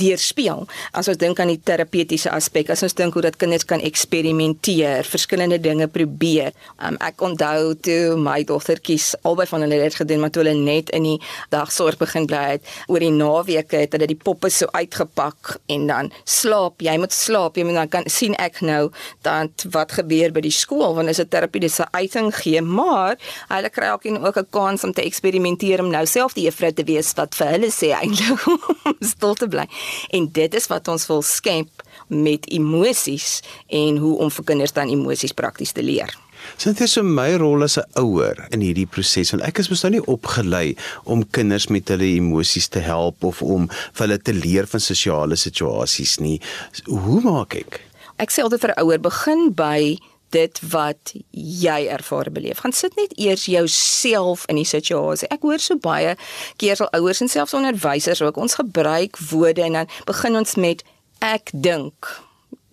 deur 0.00 0.18
speel. 0.18 0.66
As 0.92 1.08
ons 1.08 1.20
dink 1.20 1.40
aan 1.40 1.52
die 1.52 1.60
terapeutiese 1.60 2.30
aspek, 2.32 2.70
as 2.70 2.82
ons 2.82 2.94
dink 2.98 3.14
hoe 3.14 3.22
dat 3.22 3.36
kinders 3.40 3.64
kan 3.68 3.80
eksperimenteer, 3.80 5.06
verskillende 5.08 5.58
dinge 5.62 5.88
probeer. 5.92 6.52
Um, 6.82 6.96
ek 7.04 7.22
onthou 7.22 7.74
toe 7.84 8.16
my 8.20 8.40
dogtertjies 8.48 9.12
albei 9.28 9.46
van 9.50 9.64
hulle 9.64 9.80
het 9.82 9.98
gedoen 10.00 10.22
maar 10.22 10.32
toe 10.32 10.42
hulle 10.42 10.54
net 10.58 10.90
in 10.96 11.06
die 11.06 11.18
dagsorg 11.52 11.98
begin 12.00 12.26
bly 12.30 12.42
het 12.54 12.72
oor 12.90 13.02
die 13.02 13.12
naweke 13.14 13.82
het 13.84 13.96
hulle 13.96 14.08
die 14.10 14.18
poppe 14.18 14.50
so 14.52 14.68
uitgepak 14.72 15.56
en 15.72 15.86
dan 15.90 16.10
slaap 16.24 16.82
jy 16.84 16.96
moet 17.00 17.14
slaap 17.14 17.58
jy 17.58 17.66
moet 17.68 17.80
dan 17.80 17.92
kan 17.92 18.08
sien 18.10 18.36
ek 18.42 18.60
nou 18.66 18.90
dat 19.26 19.66
wat 19.74 19.96
gebeur 19.98 20.34
by 20.34 20.44
die 20.44 20.54
skool 20.54 20.94
want 20.96 21.12
is 21.12 21.20
'n 21.20 21.28
terapeutiese 21.28 21.86
uiting 21.92 22.32
gee 22.34 22.62
maar 22.62 23.16
hulle 23.48 23.70
kry 23.70 23.92
ook 23.94 24.06
en 24.06 24.22
ook 24.24 24.38
'n 24.38 24.50
kans 24.50 24.84
om 24.84 24.92
te 24.92 25.02
eksperimenteer 25.02 25.80
om 25.80 25.90
nou 25.90 26.06
self 26.06 26.34
die 26.34 26.44
juffrou 26.44 26.72
te 26.72 26.84
wees 26.84 27.12
wat 27.16 27.34
vir 27.34 27.46
hulle 27.54 27.70
sê 27.70 27.92
eintlik 27.92 28.46
om 28.84 28.96
stil 29.00 29.34
te 29.34 29.48
bly. 29.48 29.66
En 30.10 30.28
dit 30.32 30.54
is 30.54 30.66
wat 30.66 30.88
ons 30.88 31.06
wil 31.06 31.22
skep 31.22 31.82
met 32.08 32.46
emosies 32.50 33.40
en 33.68 33.96
hoe 33.96 34.18
om 34.18 34.30
vir 34.30 34.44
kinders 34.44 34.72
dan 34.72 34.88
emosies 34.92 35.32
prakties 35.32 35.72
te 35.72 35.82
leer. 35.82 36.12
Sinthia 36.58 36.88
so 36.90 37.02
my 37.06 37.34
rol 37.38 37.62
as 37.62 37.78
'n 37.78 37.86
ouer 38.02 38.36
in 38.50 38.60
hierdie 38.60 38.86
proses 38.86 39.30
want 39.32 39.44
ek 39.46 39.58
is 39.58 39.70
mos 39.70 39.82
nou 39.84 39.92
nie 39.92 40.06
opgelei 40.06 40.76
om 41.04 41.24
kinders 41.30 41.68
met 41.68 41.88
hulle 41.88 42.16
emosies 42.18 42.68
te 42.68 42.80
help 42.80 43.24
of 43.24 43.42
om 43.42 43.68
vir 43.68 44.06
hulle 44.06 44.18
te 44.18 44.32
leer 44.32 44.66
van 44.66 44.80
sosiale 44.80 45.36
situasies 45.36 46.18
nie. 46.18 46.40
Hoe 46.86 47.20
maak 47.20 47.54
ek? 47.54 47.80
Ek 48.18 48.30
sê 48.30 48.42
altyd 48.42 48.60
vir 48.60 48.74
'n 48.74 48.82
ouer 48.82 49.00
begin 49.00 49.52
by 49.54 49.98
dit 50.32 50.60
wat 50.72 51.14
jy 51.30 51.78
ervaar 51.92 52.32
beleef. 52.32 52.62
Gaan 52.64 52.74
sit 52.76 52.96
net 52.96 53.14
eers 53.18 53.46
jouself 53.50 54.46
in 54.52 54.60
die 54.60 54.68
situasie. 54.68 55.30
Ek 55.32 55.44
hoor 55.46 55.62
so 55.62 55.78
baie 55.80 56.16
keer 56.60 56.78
sal 56.80 56.90
ouers 56.96 57.22
en 57.24 57.30
selfs 57.32 57.56
onderwysers 57.58 58.22
ook 58.24 58.40
ons 58.40 58.58
gebruik 58.60 59.20
woorde 59.30 59.66
en 59.68 59.80
dan 59.82 59.96
begin 60.08 60.40
ons 60.42 60.58
met 60.60 60.84
ek 61.22 61.52
dink 61.54 62.12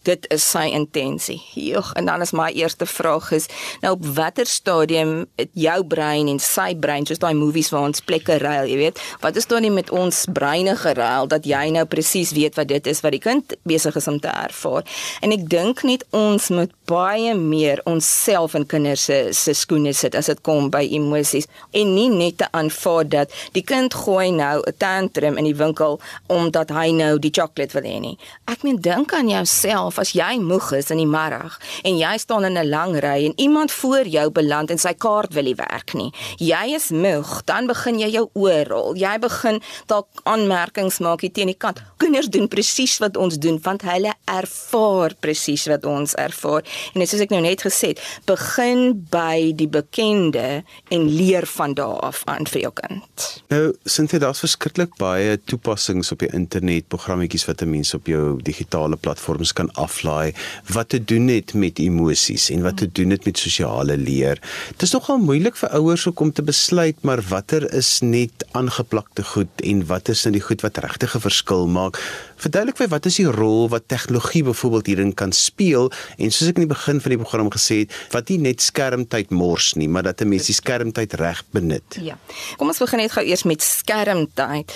dit 0.08 0.26
is 0.34 0.44
sy 0.44 0.66
intensie. 0.74 1.38
Joh, 1.60 1.92
en 2.00 2.08
dan 2.08 2.24
is 2.24 2.32
my 2.36 2.50
eerste 2.56 2.88
vraag 2.90 3.32
is 3.36 3.48
nou 3.84 3.94
op 3.98 4.06
watter 4.18 4.48
stadium 4.48 5.26
het 5.40 5.52
jou 5.58 5.78
brein 5.88 6.30
en 6.32 6.40
sy 6.44 6.72
brein 6.80 7.08
soos 7.08 7.22
daai 7.22 7.34
movies 7.38 7.72
waar 7.74 7.90
ons 7.90 8.04
plekke 8.06 8.40
ruil, 8.42 8.70
jy 8.70 8.80
weet, 8.80 9.02
wat 9.24 9.40
is 9.40 9.50
dan 9.50 9.66
nie 9.66 9.74
met 9.74 9.92
ons 9.96 10.24
breine 10.34 10.76
geruil 10.80 11.30
dat 11.32 11.48
jy 11.50 11.66
nou 11.76 11.86
presies 11.90 12.34
weet 12.38 12.58
wat 12.60 12.72
dit 12.72 12.90
is 12.90 13.04
wat 13.06 13.16
die 13.16 13.24
kind 13.24 13.56
besig 13.70 13.98
is 14.00 14.10
om 14.12 14.20
te 14.24 14.32
ervaar. 14.32 14.88
En 15.26 15.36
ek 15.36 15.48
dink 15.52 15.84
net 15.88 16.06
ons 16.16 16.50
moet 16.56 16.74
baie 16.90 17.36
meer 17.38 17.82
onsself 17.86 18.56
in 18.58 18.66
kinders 18.66 19.04
se 19.06 19.18
se 19.34 19.54
skoene 19.54 19.94
sit 19.94 20.16
as 20.18 20.30
dit 20.32 20.42
kom 20.46 20.70
by 20.74 20.82
emosies 20.98 21.48
en 21.78 21.94
nie 21.94 22.10
net 22.10 22.40
te 22.42 22.48
aanvaar 22.58 23.06
dat 23.10 23.36
die 23.54 23.64
kind 23.72 23.94
gooi 23.94 24.32
nou 24.32 24.58
'n 24.66 24.78
tantrum 24.78 25.38
in 25.38 25.46
die 25.46 25.56
winkel 25.56 26.00
omdat 26.28 26.70
hy 26.70 26.92
nou 26.92 27.20
die 27.20 27.32
sjokolade 27.32 27.74
wil 27.74 27.84
hê 27.84 28.00
nie. 28.00 28.18
Ek 28.48 28.64
meen 28.64 28.82
dink 28.82 29.14
aan 29.14 29.30
jouself 29.30 30.00
as 30.00 30.12
jy 30.14 30.40
moeg 30.40 30.72
is 30.74 30.92
in 30.92 30.98
die 30.98 31.06
middag 31.06 31.60
en 31.84 31.98
jy 31.98 32.18
staan 32.18 32.46
in 32.46 32.58
'n 32.58 32.70
lang 32.70 32.96
ry 33.00 33.26
en 33.26 33.34
iemand 33.38 33.72
voor 33.72 34.06
jou 34.08 34.30
beland 34.30 34.72
en 34.72 34.78
sy 34.78 34.94
kaart 34.94 35.34
wil 35.34 35.44
nie 35.44 35.56
werk 35.56 35.94
nie. 35.94 36.12
Jy 36.38 36.76
is 36.76 36.90
moeg, 36.90 37.46
dan 37.46 37.68
begin 37.68 38.00
jy 38.00 38.10
jou 38.10 38.30
oorrol. 38.34 38.96
Jy 38.96 39.20
begin 39.20 39.62
dalk 39.88 40.08
aanmerkings 40.24 41.00
maak 41.00 41.22
hier 41.22 41.32
teen 41.32 41.48
die 41.48 41.58
kant. 41.58 41.82
Kinders 41.98 42.30
doen 42.30 42.48
presies 42.48 42.98
wat 42.98 43.18
ons 43.18 43.38
doen 43.38 43.60
want 43.64 43.82
hulle 43.82 44.14
ervaar 44.26 45.14
presies 45.20 45.68
wat 45.68 45.86
ons 45.86 46.16
ervaar. 46.16 46.64
En 46.94 47.08
soos 47.08 47.22
ek 47.22 47.30
nou 47.34 47.42
net 47.42 47.62
gesê 47.66 47.94
het, 47.94 48.02
begin 48.26 49.06
by 49.12 49.54
die 49.56 49.68
bekende 49.68 50.64
en 50.90 51.08
leer 51.10 51.46
van 51.46 51.74
daar 51.74 52.00
af 52.10 52.22
aan 52.26 52.48
vir 52.48 52.62
jou 52.62 52.74
kind. 52.74 53.28
Nou, 53.50 53.64
jy 53.84 54.20
daar's 54.20 54.40
verskriklik 54.44 54.96
baie 54.98 55.38
toepassings 55.50 56.12
op 56.12 56.20
die 56.20 56.32
internet, 56.34 56.88
programmetjies 56.88 57.46
wat 57.46 57.62
'n 57.62 57.70
mens 57.70 57.94
op 57.94 58.08
jou 58.08 58.42
digitale 58.42 58.96
platforms 58.96 59.54
kan 59.54 59.72
aflaai 59.74 60.34
wat 60.74 60.90
te 60.90 61.04
doen 61.04 61.28
het 61.28 61.54
met 61.54 61.80
emosies 61.80 62.50
en 62.50 62.62
wat 62.62 62.78
te 62.78 62.90
doen 62.92 63.10
het 63.10 63.26
met 63.26 63.38
sosiale 63.38 63.98
leer. 63.98 64.40
Dit 64.72 64.82
is 64.82 64.92
nogal 64.92 65.18
moeilik 65.18 65.56
vir 65.56 65.70
ouers 65.70 66.08
om 66.08 66.32
te 66.32 66.44
besluit 66.44 66.96
maar 67.02 67.22
watter 67.30 67.74
is 67.74 68.00
net 68.02 68.46
aangeplakte 68.52 69.24
goed 69.24 69.62
en 69.64 69.86
wat 69.86 70.10
is 70.10 70.24
nou 70.24 70.34
die 70.34 70.44
goed 70.44 70.62
wat 70.62 70.78
regtig 70.78 71.16
'n 71.16 71.20
verskil 71.20 71.68
maak. 71.68 71.98
Verduidelik 72.40 72.78
vir 72.80 72.92
wat 72.94 73.06
is 73.10 73.20
die 73.20 73.28
rol 73.28 73.68
wat 73.72 73.90
tegnologie 73.92 74.44
byvoorbeeld 74.48 74.92
hierin 74.92 75.14
kan 75.14 75.34
speel 75.36 75.92
en 76.18 76.32
soos 76.32 76.48
ek 76.52 76.62
in 76.62 76.68
die 76.68 76.74
begin 76.74 77.02
van 77.04 77.16
die 77.16 77.20
program 77.20 77.52
gesê 77.52 77.82
het, 77.84 77.96
wat 78.16 78.30
nie 78.32 78.40
net 78.40 78.64
skermtyd 78.64 79.34
mors 79.36 79.74
nie, 79.76 79.90
maar 79.92 80.04
dat 80.08 80.22
'n 80.22 80.30
mens 80.30 80.48
die 80.48 80.56
skermtyd 80.56 81.14
reg 81.20 81.44
benut. 81.52 82.00
Ja. 82.00 82.18
Kom 82.58 82.68
ons 82.68 82.80
begin 82.80 83.00
net 83.00 83.12
gou 83.12 83.26
eers 83.26 83.44
met 83.44 83.62
skermtyd. 83.62 84.72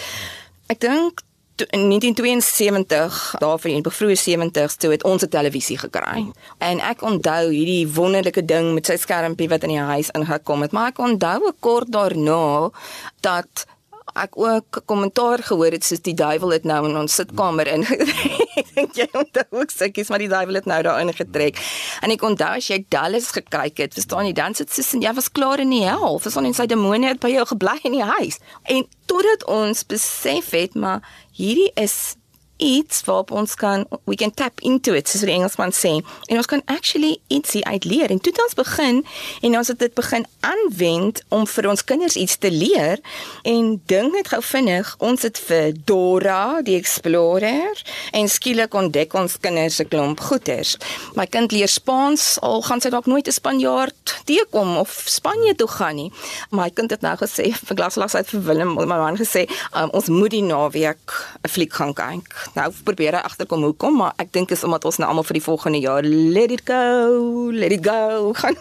Ek 0.67 0.79
dink 0.79 1.23
in 1.55 1.87
1972, 1.87 3.35
daarvoor 3.39 3.71
in 3.71 3.83
die 3.83 3.91
vroeë 3.91 4.17
70's 4.17 4.75
toe 4.75 4.91
het 4.91 5.03
ons 5.03 5.23
'n 5.23 5.29
televisie 5.29 5.77
gekry. 5.77 6.31
En 6.57 6.79
ek 6.79 7.01
onthou 7.01 7.51
hierdie 7.51 7.87
wonderlike 7.87 8.45
ding 8.45 8.73
met 8.73 8.85
sy 8.85 8.97
skermpie 8.97 9.49
wat 9.49 9.63
in 9.63 9.69
die 9.69 9.79
huis 9.79 10.09
ingekom 10.09 10.61
het, 10.61 10.71
maar 10.71 10.87
ek 10.87 10.97
onthou 10.97 11.47
'n 11.47 11.55
kort 11.59 11.91
daarna 11.91 12.71
dat 13.19 13.65
ek 14.13 14.37
ook 14.37 14.81
kommentaar 14.85 15.41
gehoor 15.43 15.73
het 15.73 15.85
soos 15.85 16.01
die 16.05 16.13
duiwel 16.13 16.53
het 16.53 16.67
nou 16.69 16.79
in 16.89 16.97
ons 16.97 17.15
sitkamer 17.15 17.67
ingetrek. 17.71 18.41
ek 18.61 18.71
dink 18.75 18.97
jy 18.97 19.07
onthou 19.17 19.61
ook 19.61 19.73
sukkies 19.73 20.11
maar 20.13 20.21
die 20.21 20.29
duiwel 20.31 20.59
het 20.61 20.69
nou 20.69 20.81
daar 20.85 21.01
ingetrek. 21.01 21.59
En 22.05 22.13
ek 22.13 22.25
onthou 22.25 22.51
as 22.59 22.69
jy 22.69 22.83
Dallas 22.93 23.31
gekyk 23.33 23.81
het, 23.85 23.97
verstaan 23.97 24.29
jy, 24.29 24.35
dan 24.37 24.57
sit 24.57 24.73
sy 24.73 24.85
en 24.97 25.05
jy 25.05 25.13
was 25.17 25.31
klaar 25.31 25.63
in 25.63 25.73
die 25.73 25.83
hel. 25.85 26.19
Verstaan 26.21 26.49
jy, 26.49 26.55
sy 26.57 26.67
demonie 26.69 27.09
het 27.09 27.21
by 27.23 27.33
jou 27.33 27.45
gebly 27.55 27.77
in 27.83 27.97
die 27.97 28.09
huis. 28.17 28.39
En 28.69 28.85
totdat 29.09 29.47
ons 29.49 29.85
besef 29.89 30.53
het 30.53 30.77
maar 30.77 31.01
hierdie 31.33 31.71
is 31.79 32.15
iets 32.63 33.03
waarop 33.07 33.31
ons 33.31 33.55
kan 33.59 33.85
we 34.09 34.15
can 34.15 34.31
tap 34.31 34.61
into 34.61 34.95
it 34.95 35.09
soos 35.09 35.25
die 35.27 35.35
Engelsman 35.35 35.75
sê. 35.75 35.93
En 36.31 36.39
ons 36.39 36.49
kan 36.49 36.63
actually 36.71 37.17
ietsie 37.27 37.65
uitleer. 37.65 38.09
En 38.09 38.19
toe 38.19 38.31
het 38.31 38.41
ons 38.43 38.57
begin 38.59 39.03
en 39.41 39.57
ons 39.57 39.67
het 39.67 39.79
dit 39.79 39.93
begin 39.93 40.25
aanwend 40.39 41.23
om 41.29 41.47
vir 41.47 41.69
ons 41.69 41.83
kinders 41.83 42.15
iets 42.15 42.37
te 42.37 42.51
leer. 42.51 43.03
En 43.43 43.75
dink 43.91 44.15
net 44.15 44.31
gou 44.31 44.41
vinnig 44.53 44.95
ons 45.03 45.27
het 45.27 45.39
vir 45.47 45.73
Dora 45.85 46.61
die 46.65 46.77
Explorer 46.79 47.83
en 48.11 48.29
skielik 48.29 48.73
ontdek 48.73 49.13
ons 49.13 49.37
kinders 49.39 49.79
'n 49.79 49.87
klomp 49.87 50.19
goeters 50.19 50.77
my 51.17 51.25
kind 51.29 51.51
leer 51.53 51.69
Spaans 51.69 52.37
al 52.45 52.61
gaan 52.65 52.81
sy 52.81 52.89
dalk 52.93 53.07
nooit 53.09 53.27
'n 53.27 53.31
Spanjaard 53.31 54.21
teekom 54.25 54.77
of 54.77 55.03
Spanje 55.05 55.55
toe 55.55 55.67
gaan 55.67 55.95
nie. 55.95 56.11
My 56.49 56.69
kind 56.69 56.89
het 56.89 57.01
nou 57.01 57.15
gesê 57.17 57.51
vir 57.67 57.75
glaslas 57.75 58.15
uit 58.15 58.29
vir 58.29 58.41
Willem 58.41 58.73
my 58.75 58.85
man 58.85 59.17
gesê 59.17 59.47
um, 59.75 59.89
ons 59.89 60.07
moet 60.07 60.31
die 60.31 60.41
naweek 60.41 61.05
'n 61.43 61.49
fliek 61.49 61.73
gaan 61.73 61.93
kyk 61.93 62.51
nou 62.57 62.67
probeer 62.83 63.21
agterkom 63.21 63.63
hoekom, 63.63 63.97
maar 64.01 64.13
ek 64.21 64.31
dink 64.35 64.51
is 64.55 64.63
omdat 64.63 64.85
ons 64.85 64.99
nou 65.01 65.09
almal 65.09 65.25
vir 65.27 65.39
die 65.39 65.45
volgende 65.45 65.81
jaar 65.83 66.05
let 66.05 66.51
it 66.51 66.63
go, 66.67 67.49
let 67.53 67.71
it 67.71 67.83
go 67.85 68.31
gaan. 68.41 68.57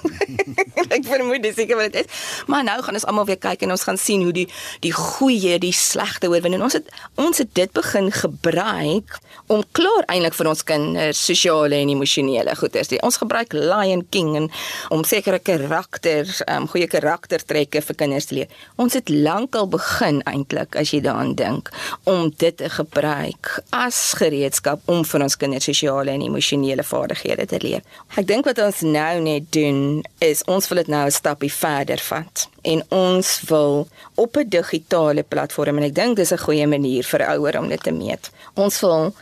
ek 0.88 1.04
vermoed 1.06 1.42
dis 1.44 1.56
seker 1.56 1.78
wat 1.78 1.92
dit 1.92 2.04
is. 2.04 2.22
Maar 2.50 2.64
nou 2.66 2.78
gaan 2.82 2.98
ons 2.98 3.06
almal 3.08 3.28
weer 3.28 3.40
kyk 3.40 3.64
en 3.66 3.74
ons 3.74 3.86
gaan 3.88 4.00
sien 4.00 4.24
hoe 4.24 4.34
die 4.34 4.46
die 4.84 4.92
goeie, 4.96 5.58
die 5.62 5.74
slegte 5.76 6.30
oorwin 6.32 6.56
en 6.58 6.66
ons 6.68 6.78
het 6.78 6.88
ons 7.20 7.42
het 7.42 7.50
dit 7.56 7.72
begin 7.72 8.10
gebruik 8.12 9.18
om 9.52 9.64
klaar 9.76 10.06
eintlik 10.12 10.36
vir 10.36 10.48
ons 10.52 10.64
kinders 10.66 11.18
sosiale 11.18 11.76
en 11.82 11.90
emosionele 11.92 12.54
goeders. 12.56 12.92
Ons 13.04 13.18
gebruik 13.20 13.54
Lion 13.56 14.04
King 14.14 14.34
en 14.38 14.48
om 14.94 15.04
sekere 15.04 15.40
karakters, 15.42 16.40
um, 16.48 16.68
goeie 16.70 16.88
karaktertrekke 16.90 17.82
vir 17.84 17.98
kinders 17.98 18.28
te 18.30 18.38
leer. 18.38 18.60
Ons 18.80 18.96
het 18.98 19.10
lankal 19.12 19.68
begin 19.72 20.22
eintlik 20.28 20.76
as 20.80 20.92
jy 20.94 21.02
daaraan 21.04 21.34
dink 21.38 21.72
om 22.08 22.30
dit 22.40 22.56
te 22.56 22.70
gebruik 22.72 23.58
as 23.82 23.98
gereedskap 24.18 24.82
om 24.92 25.02
vir 25.08 25.24
ons 25.26 25.36
kinders 25.38 25.66
sosiale 25.66 26.12
en 26.14 26.22
emosionele 26.22 26.84
vaardighede 26.86 27.46
te 27.50 27.60
leer. 27.62 27.82
Ek 28.20 28.28
dink 28.28 28.46
wat 28.46 28.60
ons 28.62 28.82
nou 28.86 29.14
net 29.24 29.48
doen 29.54 30.02
is 30.22 30.44
ons 30.50 30.68
wil 30.70 30.82
dit 30.82 30.92
nou 30.94 31.06
'n 31.06 31.10
stapie 31.10 31.52
verder 31.52 32.00
vat 32.10 32.48
en 32.62 32.82
ons 32.90 33.28
wil 33.48 33.88
op 34.14 34.36
'n 34.36 34.48
digitale 34.48 35.22
platform 35.22 35.78
en 35.78 35.84
ek 35.90 35.94
dink 35.94 36.16
dis 36.16 36.32
'n 36.32 36.44
goeie 36.46 36.66
manier 36.66 37.04
vir 37.04 37.26
ouers 37.26 37.56
om 37.56 37.68
dit 37.68 37.82
te 37.82 37.92
meet. 37.92 38.30
Ons 38.54 38.80
wil 38.80 39.14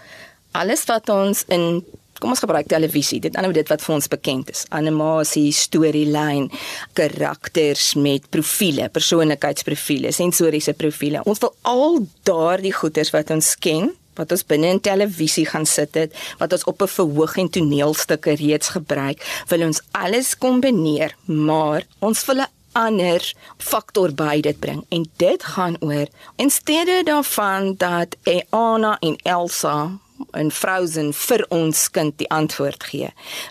alles 0.53 0.85
wat 0.85 1.09
ons 1.09 1.45
in 1.49 1.85
kom 2.19 2.31
ons 2.31 2.43
gebruik 2.43 2.69
televisie 2.69 3.21
dit 3.21 3.33
nou 3.33 3.53
dit 3.53 3.69
wat 3.69 3.81
vir 3.81 3.95
ons 3.95 4.09
bekend 4.09 4.51
is 4.51 4.67
animasie 4.77 5.53
storielyn 5.57 6.51
karakters 6.93 7.95
met 7.95 8.29
profile 8.35 8.89
persoonlikheidsprofile 8.89 10.13
sensoriese 10.13 10.73
profile 10.73 11.23
ons 11.25 11.39
wil 11.39 11.55
al 11.63 12.07
daardie 12.29 12.75
goeders 12.77 13.13
wat 13.17 13.31
ons 13.31 13.55
ken 13.57 13.89
wat 14.15 14.33
ons 14.33 14.47
binne 14.47 14.67
in 14.67 14.81
televisie 14.81 15.47
gaan 15.47 15.67
sit 15.67 15.95
het, 15.95 16.15
wat 16.39 16.53
ons 16.53 16.65
op 16.65 16.83
'n 16.83 16.87
verhoog 16.87 17.37
en 17.37 17.51
toneelstukke 17.51 18.35
reeds 18.35 18.69
gebruik, 18.69 19.45
wil 19.49 19.67
ons 19.67 19.81
alles 19.91 20.39
kombineer, 20.39 21.15
maar 21.25 21.83
ons 21.99 22.25
wil 22.25 22.37
'n 22.37 22.53
ander 22.73 23.35
faktor 23.59 24.15
by 24.15 24.41
dit 24.41 24.59
bring. 24.59 24.85
En 24.89 25.07
dit 25.17 25.45
gaan 25.45 25.77
oor 25.81 26.07
in 26.37 26.51
steede 26.51 27.03
daarvan 27.05 27.75
dat 27.77 28.17
Anna 28.51 28.97
en 29.01 29.17
Elsa 29.23 29.99
en 30.31 30.51
Frozen 30.51 31.13
vir 31.13 31.47
ons 31.49 31.91
kind 31.91 32.19
die 32.19 32.31
antwoord 32.31 32.85
gee, 32.85 33.09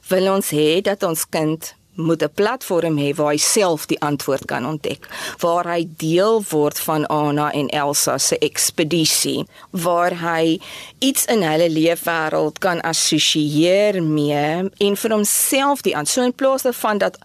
wil 0.07 0.33
ons 0.33 0.51
hê 0.53 0.81
dat 0.81 1.03
ons 1.03 1.25
kind 1.29 1.73
moet 1.99 2.23
'n 2.23 2.33
platform 2.33 2.97
hê 2.97 3.13
waar 3.15 3.31
hy 3.31 3.37
self 3.37 3.85
die 3.85 3.99
antwoord 4.01 4.45
kan 4.45 4.65
ontdek, 4.65 5.07
waar 5.39 5.67
hy 5.67 5.87
deel 5.97 6.43
word 6.49 6.79
van 6.79 7.05
Anna 7.07 7.51
en 7.51 7.67
Elsa 7.67 8.17
se 8.17 8.37
ekspedisie, 8.37 9.45
waar 9.71 10.13
hy 10.13 10.59
iets 10.99 11.25
in 11.25 11.41
hulle 11.43 11.69
leefwêreld 11.69 12.59
kan 12.59 12.81
assosieer 12.81 14.03
mee 14.03 14.69
en 14.77 14.95
vir 14.95 15.11
homself 15.11 15.81
die 15.81 15.95
antwoord. 15.95 16.09
So 16.09 16.23
in 16.23 16.33
plaas 16.33 16.61
daarvan 16.61 16.97
dat 16.97 17.17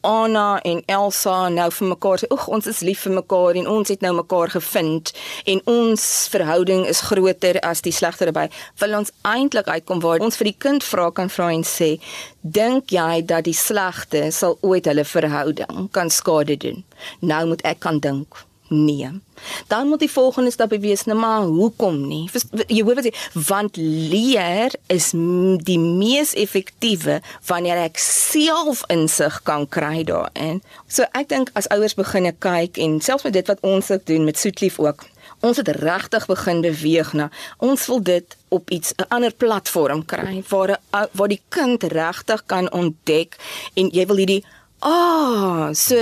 Anna 0.00 0.60
en 0.62 0.82
Elsa 0.86 1.48
nou 1.48 1.70
vir 1.70 1.88
mekaar 1.88 2.18
sê, 2.18 2.30
"Oeg, 2.32 2.48
ons 2.48 2.66
is 2.66 2.80
lief 2.80 3.00
vir 3.00 3.12
mekaar 3.12 3.54
en 3.54 3.68
ons 3.68 3.88
het 3.88 4.00
nou 4.00 4.14
mekaar 4.14 4.50
gevind 4.50 5.12
en 5.44 5.60
ons 5.64 6.28
verhouding 6.30 6.86
is 6.86 7.00
groter 7.00 7.60
as 7.60 7.80
die 7.80 7.92
slegte 7.92 8.32
by." 8.32 8.48
Wil 8.78 8.96
ons 8.98 9.12
eintlik 9.22 9.66
uitkom 9.68 10.00
waar 10.00 10.20
ons 10.20 10.36
vir 10.36 10.44
die 10.44 10.56
kind 10.58 10.84
vra 10.84 11.10
kan 11.10 11.28
vra 11.28 11.50
en 11.52 11.64
sê, 11.64 12.00
"Dink 12.40 12.90
jy 12.90 13.26
dat 13.26 13.44
die 13.44 13.54
slegte 13.54 14.30
sal 14.32 14.58
ooit 14.60 14.84
hulle 14.84 15.04
verhouding 15.04 15.90
kan 15.90 16.10
skade 16.10 16.56
doen?" 16.56 16.84
Nou 17.20 17.46
moet 17.46 17.62
ek 17.62 17.80
kan 17.80 17.98
dink. 17.98 18.49
Nee. 18.72 19.20
Dan 19.66 19.88
moet 19.88 19.98
die 19.98 20.10
volgende 20.10 20.50
stap 20.50 20.70
wees, 20.70 21.04
nou 21.04 21.18
maar 21.18 21.42
hoekom 21.42 22.06
nie? 22.06 22.30
Wat 22.30 23.04
sê, 23.04 23.10
want 23.34 23.76
leer 23.76 24.74
is 24.86 25.10
die 25.66 25.78
mees 25.78 26.36
effektiewe 26.38 27.18
wanneer 27.48 27.80
ek 27.82 27.98
self 27.98 28.84
insig 28.86 29.40
kan 29.42 29.66
kry 29.66 30.04
daarin. 30.06 30.60
So 30.86 31.02
ek 31.18 31.32
dink 31.32 31.50
as 31.58 31.66
ouers 31.74 31.96
begine 31.98 32.30
kyk 32.38 32.78
en 32.78 33.00
selfs 33.02 33.26
met 33.26 33.34
dit 33.40 33.50
wat 33.50 33.64
ons 33.66 33.90
ook 33.90 34.06
doen 34.06 34.28
met 34.28 34.38
Soetlief 34.38 34.78
ook. 34.78 35.02
Ons 35.42 35.58
het 35.58 35.74
regtig 35.82 36.30
begin 36.30 36.62
beweeg 36.62 37.10
na 37.18 37.26
ons 37.58 37.88
wil 37.90 38.02
dit 38.06 38.38
op 38.54 38.70
iets 38.70 38.94
'n 38.94 39.08
ander 39.08 39.34
platform 39.34 40.04
kry 40.04 40.44
waar 40.48 40.78
waar 41.12 41.28
die 41.28 41.42
kind 41.48 41.82
regtig 41.82 42.46
kan 42.46 42.72
ontdek 42.72 43.36
en 43.74 43.90
jy 43.90 44.06
wil 44.06 44.16
hierdie 44.16 44.44
Ah, 44.80 45.68
oh, 45.68 45.72
so 45.76 45.96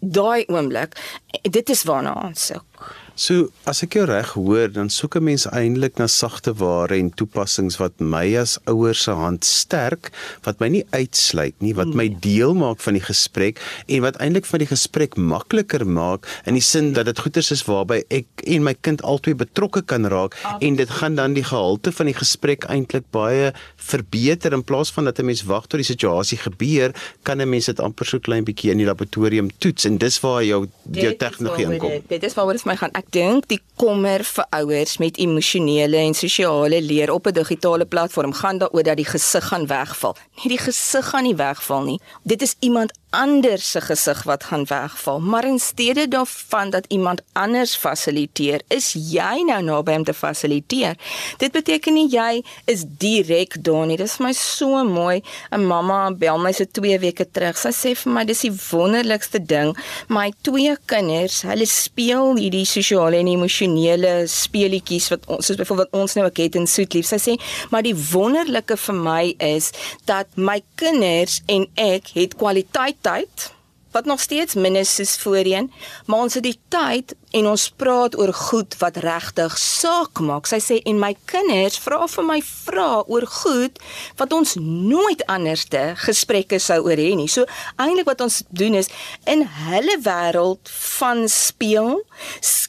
daai 0.00 0.44
oomblik, 0.46 0.94
dit 1.42 1.70
is 1.74 1.82
waarna 1.88 2.14
ons 2.22 2.50
soek. 2.52 2.92
So 3.12 3.50
as 3.68 3.82
ek 3.84 3.98
jou 3.98 4.06
reg 4.08 4.30
hoor, 4.38 4.70
dan 4.72 4.88
soek 4.88 5.16
'n 5.20 5.24
mens 5.24 5.44
eintlik 5.44 5.98
na 6.00 6.06
sagte 6.06 6.54
ware 6.56 6.96
en 6.96 7.10
toepassings 7.12 7.76
wat 7.76 8.00
my 8.00 8.36
as 8.40 8.58
ouer 8.66 8.94
se 8.94 9.10
hand 9.10 9.44
sterk, 9.44 10.10
wat 10.44 10.60
my 10.60 10.68
nie 10.68 10.86
uitsluit 10.92 11.54
nie, 11.60 11.74
wat 11.74 11.92
my 11.94 12.08
deel 12.08 12.54
maak 12.54 12.80
van 12.80 12.94
die 12.94 13.04
gesprek 13.04 13.60
en 13.86 14.00
wat 14.00 14.16
eintlik 14.16 14.46
van 14.46 14.58
die 14.58 14.66
gesprek 14.66 15.16
makliker 15.16 15.84
maak 15.84 16.24
in 16.46 16.54
die 16.54 16.64
sin 16.64 16.94
dat 16.94 17.04
dit 17.04 17.18
goeters 17.18 17.52
is 17.52 17.66
waarby 17.68 18.02
ek 18.08 18.26
en 18.46 18.64
my 18.64 18.74
kind 18.80 19.02
albei 19.02 19.34
betrokke 19.34 19.82
kan 19.82 20.06
raak 20.06 20.34
en 20.60 20.76
dit 20.76 20.88
gaan 20.88 21.14
dan 21.14 21.34
die 21.34 21.44
gehalte 21.44 21.92
van 21.92 22.06
die 22.06 22.16
gesprek 22.16 22.64
eintlik 22.64 23.04
baie 23.12 23.52
verbeter 23.82 24.52
in 24.52 24.64
plaas 24.64 24.90
van 24.90 25.04
dat 25.04 25.18
'n 25.18 25.24
mens 25.24 25.42
wag 25.42 25.66
tot 25.66 25.80
die 25.80 25.90
situasie 25.92 26.38
gebeur, 26.38 26.94
kan 27.22 27.40
'n 27.40 27.48
mens 27.48 27.66
dit 27.66 27.80
amper 27.80 28.06
so 28.06 28.18
klein 28.18 28.44
bietjie 28.44 28.70
in 28.70 28.78
die 28.78 28.86
laboratorium 28.86 29.50
toets 29.58 29.84
en 29.84 29.98
dis 29.98 30.20
waar 30.20 30.44
jou 30.44 30.66
jou 30.90 31.16
tegnologie 31.16 31.64
inkom. 31.64 31.90
Dit 32.08 32.22
is 32.22 32.34
waaroor 32.34 32.52
dit 32.52 32.62
vir 32.62 32.72
my 32.72 32.76
gaan 32.76 32.92
ek 32.92 33.10
dink 33.10 33.48
die 33.48 33.60
kommer 33.76 34.24
vir 34.24 34.46
ouers 34.50 34.98
met 34.98 35.18
emosionele 35.18 35.96
en 35.96 36.14
sosiale 36.14 36.82
leer 36.82 37.10
op 37.10 37.26
'n 37.26 37.32
digitale 37.32 37.84
platform 37.84 38.32
gaan 38.32 38.58
daaroor 38.58 38.82
dat 38.82 38.96
die 38.96 39.04
gesig 39.04 39.44
gaan 39.44 39.66
wegval. 39.66 40.16
Nie 40.42 40.48
die 40.48 40.58
gesig 40.58 41.08
gaan 41.08 41.24
nie 41.24 41.36
wegval 41.36 41.84
nie. 41.84 42.00
Dit 42.22 42.42
is 42.42 42.54
iemand 42.60 42.92
anders 43.12 43.70
se 43.70 43.80
gesig 43.84 44.22
wat 44.24 44.44
gaan 44.48 44.64
wegval, 44.64 45.20
maar 45.20 45.44
in 45.44 45.58
steede 45.58 46.08
daarvan 46.08 46.70
dat 46.70 46.86
iemand 46.88 47.20
anders 47.32 47.74
fasiliteer, 47.76 48.62
is 48.72 48.92
jy 48.96 49.42
nou 49.44 49.60
naby 49.62 49.96
om 50.00 50.04
te 50.04 50.14
fasiliteer. 50.16 50.96
Dit 51.38 51.52
beteken 51.52 51.92
nie 51.94 52.08
jy 52.12 52.40
is 52.72 52.84
direk 52.86 53.58
daar 53.64 53.86
nie. 53.86 53.98
Dit 54.00 54.08
is 54.08 54.18
my 54.18 54.32
so 54.36 54.84
mooi. 54.84 55.20
'n 55.50 55.66
Mamma 55.66 56.10
bel 56.10 56.38
my 56.38 56.52
so 56.52 56.64
2 56.64 56.98
weke 56.98 57.26
terug. 57.30 57.58
Sy 57.58 57.68
sê 57.68 57.94
vir 57.96 58.12
my 58.12 58.24
dis 58.24 58.40
die 58.40 58.52
wonderlikste 58.70 59.44
ding. 59.46 59.76
My 60.08 60.32
twee 60.42 60.76
kinders, 60.86 61.42
hulle 61.42 61.66
speel 61.66 62.36
hierdie 62.36 62.66
sosiale 62.66 63.16
en 63.20 63.26
emosionele 63.26 64.26
speletjies 64.26 65.10
wat 65.10 65.26
ons 65.26 65.46
soos 65.46 65.56
byvoorbeeld 65.56 65.92
ons 65.92 66.14
nou 66.14 66.26
ek 66.26 66.36
het 66.36 66.54
in 66.54 66.66
Soetlief. 66.66 67.06
Sy 67.06 67.18
sê, 67.18 67.36
maar 67.70 67.82
die 67.82 67.94
wonderlike 67.94 68.76
vir 68.76 68.94
my 68.94 69.34
is 69.38 69.72
dat 70.06 70.26
my 70.36 70.62
kinders 70.76 71.42
en 71.46 71.66
ek 71.76 72.14
het 72.14 72.36
kwaliteit 72.40 73.01
tyd 73.02 73.50
wat 73.92 74.08
nog 74.08 74.20
steeds 74.20 74.54
min 74.54 74.76
is 74.76 74.94
soos 74.94 75.16
voorheen, 75.20 75.72
maar 76.06 76.24
ons 76.24 76.34
het 76.34 76.46
die 76.46 76.58
tyd 76.68 77.14
en 77.32 77.48
ons 77.48 77.64
praat 77.80 78.16
oor 78.20 78.32
goed 78.36 78.76
wat 78.80 79.00
regtig 79.04 79.56
saak 79.58 80.20
maak. 80.20 80.48
Sy 80.50 80.60
sê 80.62 80.78
en 80.88 81.00
my 81.00 81.12
kinders 81.30 81.78
vra 81.82 82.04
vir 82.10 82.26
my 82.28 82.38
vra 82.44 83.02
oor 83.06 83.26
goed 83.40 83.80
wat 84.20 84.34
ons 84.36 84.54
nooit 84.60 85.22
anderste 85.32 85.82
gesprekke 86.04 86.60
sou 86.62 86.82
oor 86.86 87.00
hê 87.00 87.12
nie. 87.16 87.30
So 87.32 87.48
eintlik 87.80 88.08
wat 88.10 88.24
ons 88.24 88.42
doen 88.52 88.76
is 88.80 88.90
in 89.30 89.46
hulle 89.64 89.98
wêreld 90.04 90.72
van 90.98 91.24
speel 91.30 92.02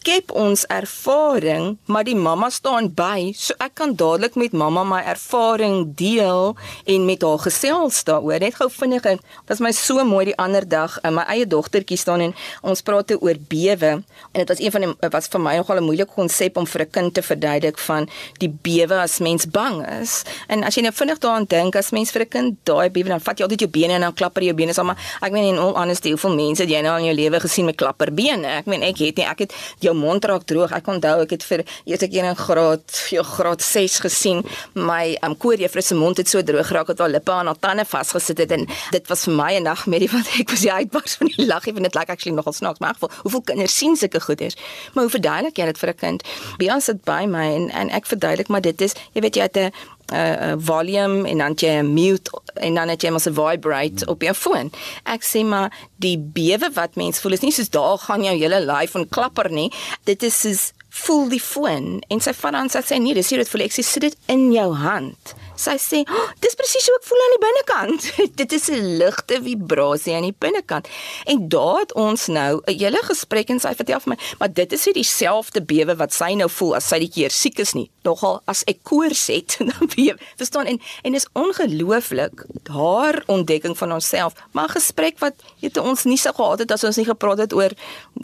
skep 0.03 0.33
ons 0.35 0.65
ervaring, 0.67 1.77
maar 1.87 2.03
die 2.03 2.17
mamma 2.17 2.49
staan 2.51 2.89
by, 2.91 3.31
so 3.37 3.55
ek 3.63 3.77
kan 3.79 3.93
dadelik 3.95 4.35
met 4.39 4.55
mamma 4.57 4.83
my 4.87 4.99
ervaring 5.13 5.93
deel 5.95 6.57
en 6.89 7.05
met 7.07 7.23
haar 7.23 7.39
gesels 7.45 8.01
daaroor. 8.07 8.41
Net 8.43 8.57
gou 8.59 8.67
vinnig, 8.73 9.05
dit 9.05 9.51
was 9.51 9.63
my 9.63 9.71
so 9.75 10.03
mooi 10.07 10.25
die 10.31 10.37
ander 10.41 10.67
dag, 10.67 10.97
my 11.07 11.23
eie 11.31 11.47
dogtertjie 11.47 11.99
staan 12.01 12.25
en 12.25 12.35
ons 12.67 12.83
praat 12.83 13.13
oor 13.15 13.39
bewe 13.47 13.93
en 13.93 14.41
dit 14.41 14.52
was 14.53 14.65
een 14.65 14.71
van 14.71 14.81
die 14.81 15.09
was 15.09 15.27
vir 15.27 15.41
my 15.41 15.55
nogal 15.57 15.77
'n 15.77 15.83
moeilike 15.83 16.13
konsep 16.13 16.57
om 16.57 16.67
vir 16.67 16.81
'n 16.81 16.89
kind 16.89 17.13
te 17.13 17.21
verduidelik 17.21 17.77
van 17.77 18.09
die 18.37 18.49
bewe 18.49 18.95
as 19.01 19.19
mens 19.19 19.45
bang 19.45 19.87
is. 20.01 20.23
En 20.47 20.63
as 20.63 20.75
jy 20.75 20.81
nou 20.81 20.93
vinnig 20.93 21.17
daaraan 21.19 21.45
dink 21.47 21.75
as 21.75 21.91
mens 21.91 22.11
vir 22.11 22.21
'n 22.21 22.27
kind 22.27 22.57
daai 22.63 22.89
bewe 22.89 23.09
dan 23.09 23.21
vat 23.21 23.37
jy 23.37 23.43
altyd 23.43 23.59
jou 23.59 23.69
bene 23.69 23.93
en 23.93 24.01
dan 24.01 24.13
klapper 24.13 24.43
jou 24.43 24.53
bene 24.53 24.73
sommer. 24.73 24.95
Ek 25.21 25.31
meen 25.31 25.53
in 25.53 25.57
all 25.57 25.73
honesty, 25.73 26.09
hoeveel 26.09 26.35
mense 26.35 26.61
het 26.61 26.69
jy 26.69 26.81
nou 26.81 26.97
in 26.99 27.05
jou 27.05 27.15
lewe 27.15 27.39
gesien 27.39 27.65
met 27.65 27.75
klapperbene? 27.75 28.45
Ek 28.45 28.65
meen 28.65 28.81
ek 28.81 28.97
het 28.97 29.15
nie, 29.15 29.25
ek 29.25 29.39
het 29.39 29.53
jou 29.79 29.95
mond 29.95 30.25
raak 30.25 30.43
droog. 30.45 30.71
Ek 30.71 30.87
onthou 30.87 31.21
ek 31.21 31.29
het 31.29 31.43
vir 31.43 31.63
eers 31.85 32.01
ek 32.01 32.13
in 32.13 32.35
graad, 32.35 33.07
jou 33.09 33.23
graad 33.23 33.61
6 33.61 33.99
gesien, 33.99 34.43
my 34.73 35.17
um, 35.23 35.35
koorjuffrou 35.35 35.81
se 35.81 35.95
mond 35.95 36.17
het 36.17 36.29
so 36.29 36.41
droog 36.41 36.67
geraak 36.67 36.87
dat 36.87 36.99
haar 36.99 37.09
lippe 37.09 37.31
aan 37.31 37.45
haar 37.45 37.59
tande 37.59 37.85
vasgesit 37.85 38.37
het 38.37 38.51
en 38.51 38.67
dit 38.91 39.07
was 39.07 39.23
vir 39.23 39.33
my 39.33 39.53
'n 39.59 39.63
nagmerrie 39.63 40.09
want 40.15 40.27
ek 40.39 40.49
was 40.49 40.61
die 40.61 40.71
uitbars 40.71 41.15
van 41.15 41.27
die 41.27 41.45
lag, 41.45 41.65
even 41.65 41.83
dit 41.83 41.93
lyk 41.93 42.01
like 42.01 42.11
actually 42.11 42.35
nogal 42.35 42.53
snaaks, 42.53 42.79
maar 42.79 42.93
geval, 42.93 43.11
hoeveel 43.23 43.41
kinders 43.41 43.77
sien 43.77 43.95
sulke 43.95 44.19
goeders? 44.19 44.42
Is. 44.45 44.57
Maar 44.93 45.03
hoe 45.03 45.13
verduidelik 45.15 45.57
jy 45.57 45.65
dit 45.65 45.77
vir 45.77 45.89
'n 45.89 45.99
kind? 46.05 46.23
Bia 46.57 46.79
sit 46.79 47.03
by 47.03 47.25
my 47.25 47.47
en 47.55 47.69
en 47.69 47.89
ek 47.89 48.05
verduidelik 48.05 48.47
maar 48.47 48.61
dit 48.61 48.81
is, 48.81 48.93
jy 49.13 49.21
weet 49.21 49.35
jy 49.35 49.41
het 49.41 49.57
'n 49.57 49.71
'n 50.11 50.59
volume 50.59 51.27
en 51.29 51.37
dan 51.37 51.53
jy 51.55 51.81
mute 51.81 52.31
en 52.53 52.73
dan 52.73 52.89
het 52.89 53.01
jy 53.01 53.09
mos 53.09 53.25
'n 53.25 53.33
vibrate 53.33 54.05
op 54.05 54.21
jou 54.21 54.33
foon. 54.33 54.71
Ek 55.03 55.23
sê 55.23 55.45
maar 55.45 55.71
die 55.95 56.17
bewe 56.17 56.69
wat 56.73 56.95
mens 56.95 57.19
voel 57.19 57.31
is 57.31 57.39
nie 57.39 57.51
soos 57.51 57.69
daar 57.69 57.97
gaan 57.97 58.23
jou 58.23 58.37
hele 58.37 58.59
lyf 58.59 58.95
en 58.95 59.09
klapper 59.09 59.51
nie. 59.51 59.71
Dit 60.03 60.23
is 60.23 60.39
soos 60.39 60.71
voel 60.89 61.29
die 61.29 61.41
foon 61.41 62.03
en 62.07 62.19
sy 62.19 62.33
vat 62.33 62.51
dan 62.51 62.69
sê 62.69 62.99
nee, 63.01 63.13
dis 63.13 63.29
hier 63.29 63.39
dit 63.39 63.49
voel 63.49 63.65
ek 63.65 63.71
sê 63.71 63.83
sit 63.83 64.01
dit 64.01 64.17
in 64.25 64.51
jou 64.51 64.73
hand. 64.73 65.33
Sy 65.55 65.77
sê, 65.77 66.01
oh, 66.09 66.29
"Dis 66.39 66.55
presies 66.55 66.87
hoe 66.87 66.97
ek 66.97 67.05
voel 67.05 67.23
aan 67.23 67.35
die 67.35 67.45
binnekant. 67.45 68.01
Dit 68.41 68.51
is 68.53 68.69
'n 68.69 68.97
ligte 68.97 69.41
vibrasie 69.41 70.15
aan 70.15 70.27
die 70.27 70.35
binnekant." 70.39 70.87
En 71.25 71.49
daar 71.49 71.79
het 71.79 71.93
ons 71.93 72.27
nou 72.27 72.61
'n 72.65 72.77
hele 72.77 73.01
gesprek 73.03 73.49
en 73.49 73.59
sy 73.59 73.75
vertel 73.75 73.99
vir 73.99 74.09
my, 74.09 74.17
"Maar 74.39 74.53
dit 74.53 74.71
is 74.73 74.85
nie 74.85 74.93
dieselfde 74.93 75.61
bewe 75.61 75.95
wat 75.95 76.13
sy 76.13 76.33
nou 76.33 76.49
voel 76.49 76.75
as 76.75 76.87
sy 76.87 76.99
die 76.99 77.09
keer 77.09 77.29
siek 77.29 77.59
is 77.59 77.73
nie. 77.73 77.89
Nogal 78.03 78.41
as 78.49 78.63
ek 78.67 78.83
koors 78.83 79.27
het, 79.27 79.57
dan 79.69 79.89
bewe. 79.95 80.17
Verstaan? 80.37 80.65
En 80.65 80.79
en 81.03 81.13
is 81.13 81.27
ongelooflik 81.33 82.45
haar 82.71 83.23
ontdekking 83.27 83.77
van 83.77 83.93
onsself, 83.93 84.33
maar 84.51 84.67
'n 84.69 84.79
gesprek 84.79 85.19
wat 85.19 85.33
het 85.61 85.77
ons 85.77 86.03
nie 86.03 86.17
so 86.17 86.31
gehad 86.31 86.59
het 86.59 86.71
as 86.71 86.83
ons 86.83 86.97
nie 86.97 87.05
gepraat 87.05 87.37
het 87.37 87.53
oor 87.53 87.71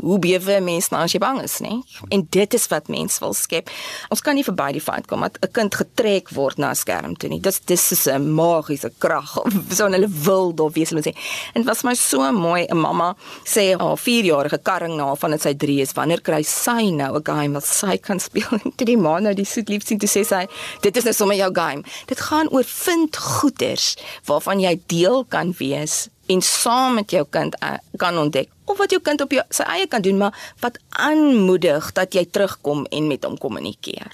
hoe 0.01 0.19
bewe 0.19 0.59
mense 0.61 0.89
nou 0.91 1.03
as 1.03 1.13
jy 1.13 1.19
bang 1.19 1.41
is, 1.41 1.59
nê? 1.59 1.81
En 2.09 2.27
dit 2.29 2.53
is 2.53 2.67
wat 2.67 2.87
mens 2.87 3.19
wil 3.19 3.33
skep. 3.33 3.69
Ons 4.09 4.21
kan 4.21 4.35
nie 4.35 4.43
verby 4.43 4.71
die 4.71 4.81
feit 4.81 5.07
kom 5.07 5.21
dat 5.21 5.37
'n 5.41 5.51
kind 5.51 5.75
getrek 5.75 6.29
word 6.29 6.57
na 6.57 6.69
'n 6.71 6.75
skerm 6.75 7.15
toe 7.19 7.29
nie. 7.29 7.39
Dis 7.43 7.59
dis 7.69 7.91
is 7.91 8.07
'n 8.07 8.33
magiese 8.35 8.91
krag. 8.97 9.37
So 9.75 9.87
hulle 9.87 10.07
wil 10.07 10.53
daar 10.55 10.71
wees 10.71 10.89
hulle 10.89 11.03
sê. 11.03 11.13
En 11.53 11.63
wat 11.63 11.83
my 11.83 11.93
so 11.93 12.31
mooi 12.31 12.65
'n 12.67 12.77
mamma 12.77 13.15
sê 13.43 13.77
haar 13.77 13.97
4-jarige 13.97 14.59
karring 14.63 14.95
na 14.97 15.15
van 15.15 15.31
dit 15.31 15.41
sy 15.41 15.53
3 15.53 15.81
is, 15.81 15.93
wanneer 15.93 16.21
kry 16.21 16.43
sy 16.43 16.89
nou 16.91 17.15
'n 17.17 17.25
game 17.25 17.53
wat 17.53 17.65
sy 17.65 17.97
kan 17.97 18.19
speel? 18.19 18.59
Toe 18.77 18.85
die 18.85 18.97
ma 18.97 19.19
nou 19.19 19.33
die 19.33 19.45
soet 19.45 19.69
lief 19.69 19.85
sien 19.85 19.99
toe 19.99 20.09
sê 20.09 20.25
sy, 20.25 20.47
dit 20.81 20.97
is 20.97 21.03
nou 21.03 21.13
sommer 21.13 21.35
jou 21.35 21.51
game. 21.53 21.83
Dit 22.07 22.19
gaan 22.19 22.49
oor 22.49 22.63
vind 22.63 23.17
goeders 23.17 23.95
waarvan 24.25 24.59
jy 24.59 24.79
deel 24.87 25.25
kan 25.25 25.53
wees 25.59 26.09
en 26.29 26.41
saam 26.41 26.99
met 26.99 27.11
jou 27.11 27.25
kind 27.29 27.55
uh, 27.63 27.77
kan 27.97 28.17
ontdek 28.17 28.49
of 28.69 28.77
wat 28.77 28.93
jou 28.93 29.01
kind 29.01 29.21
op 29.21 29.31
jou, 29.33 29.43
sy 29.49 29.65
eie 29.73 29.87
kan 29.89 30.03
doen 30.05 30.17
maar 30.17 30.35
wat 30.61 30.77
aanmoedig 30.89 31.91
dat 31.97 32.13
jy 32.13 32.25
terugkom 32.29 32.85
en 32.93 33.09
met 33.09 33.25
hom 33.25 33.37
kommunikeer 33.37 34.13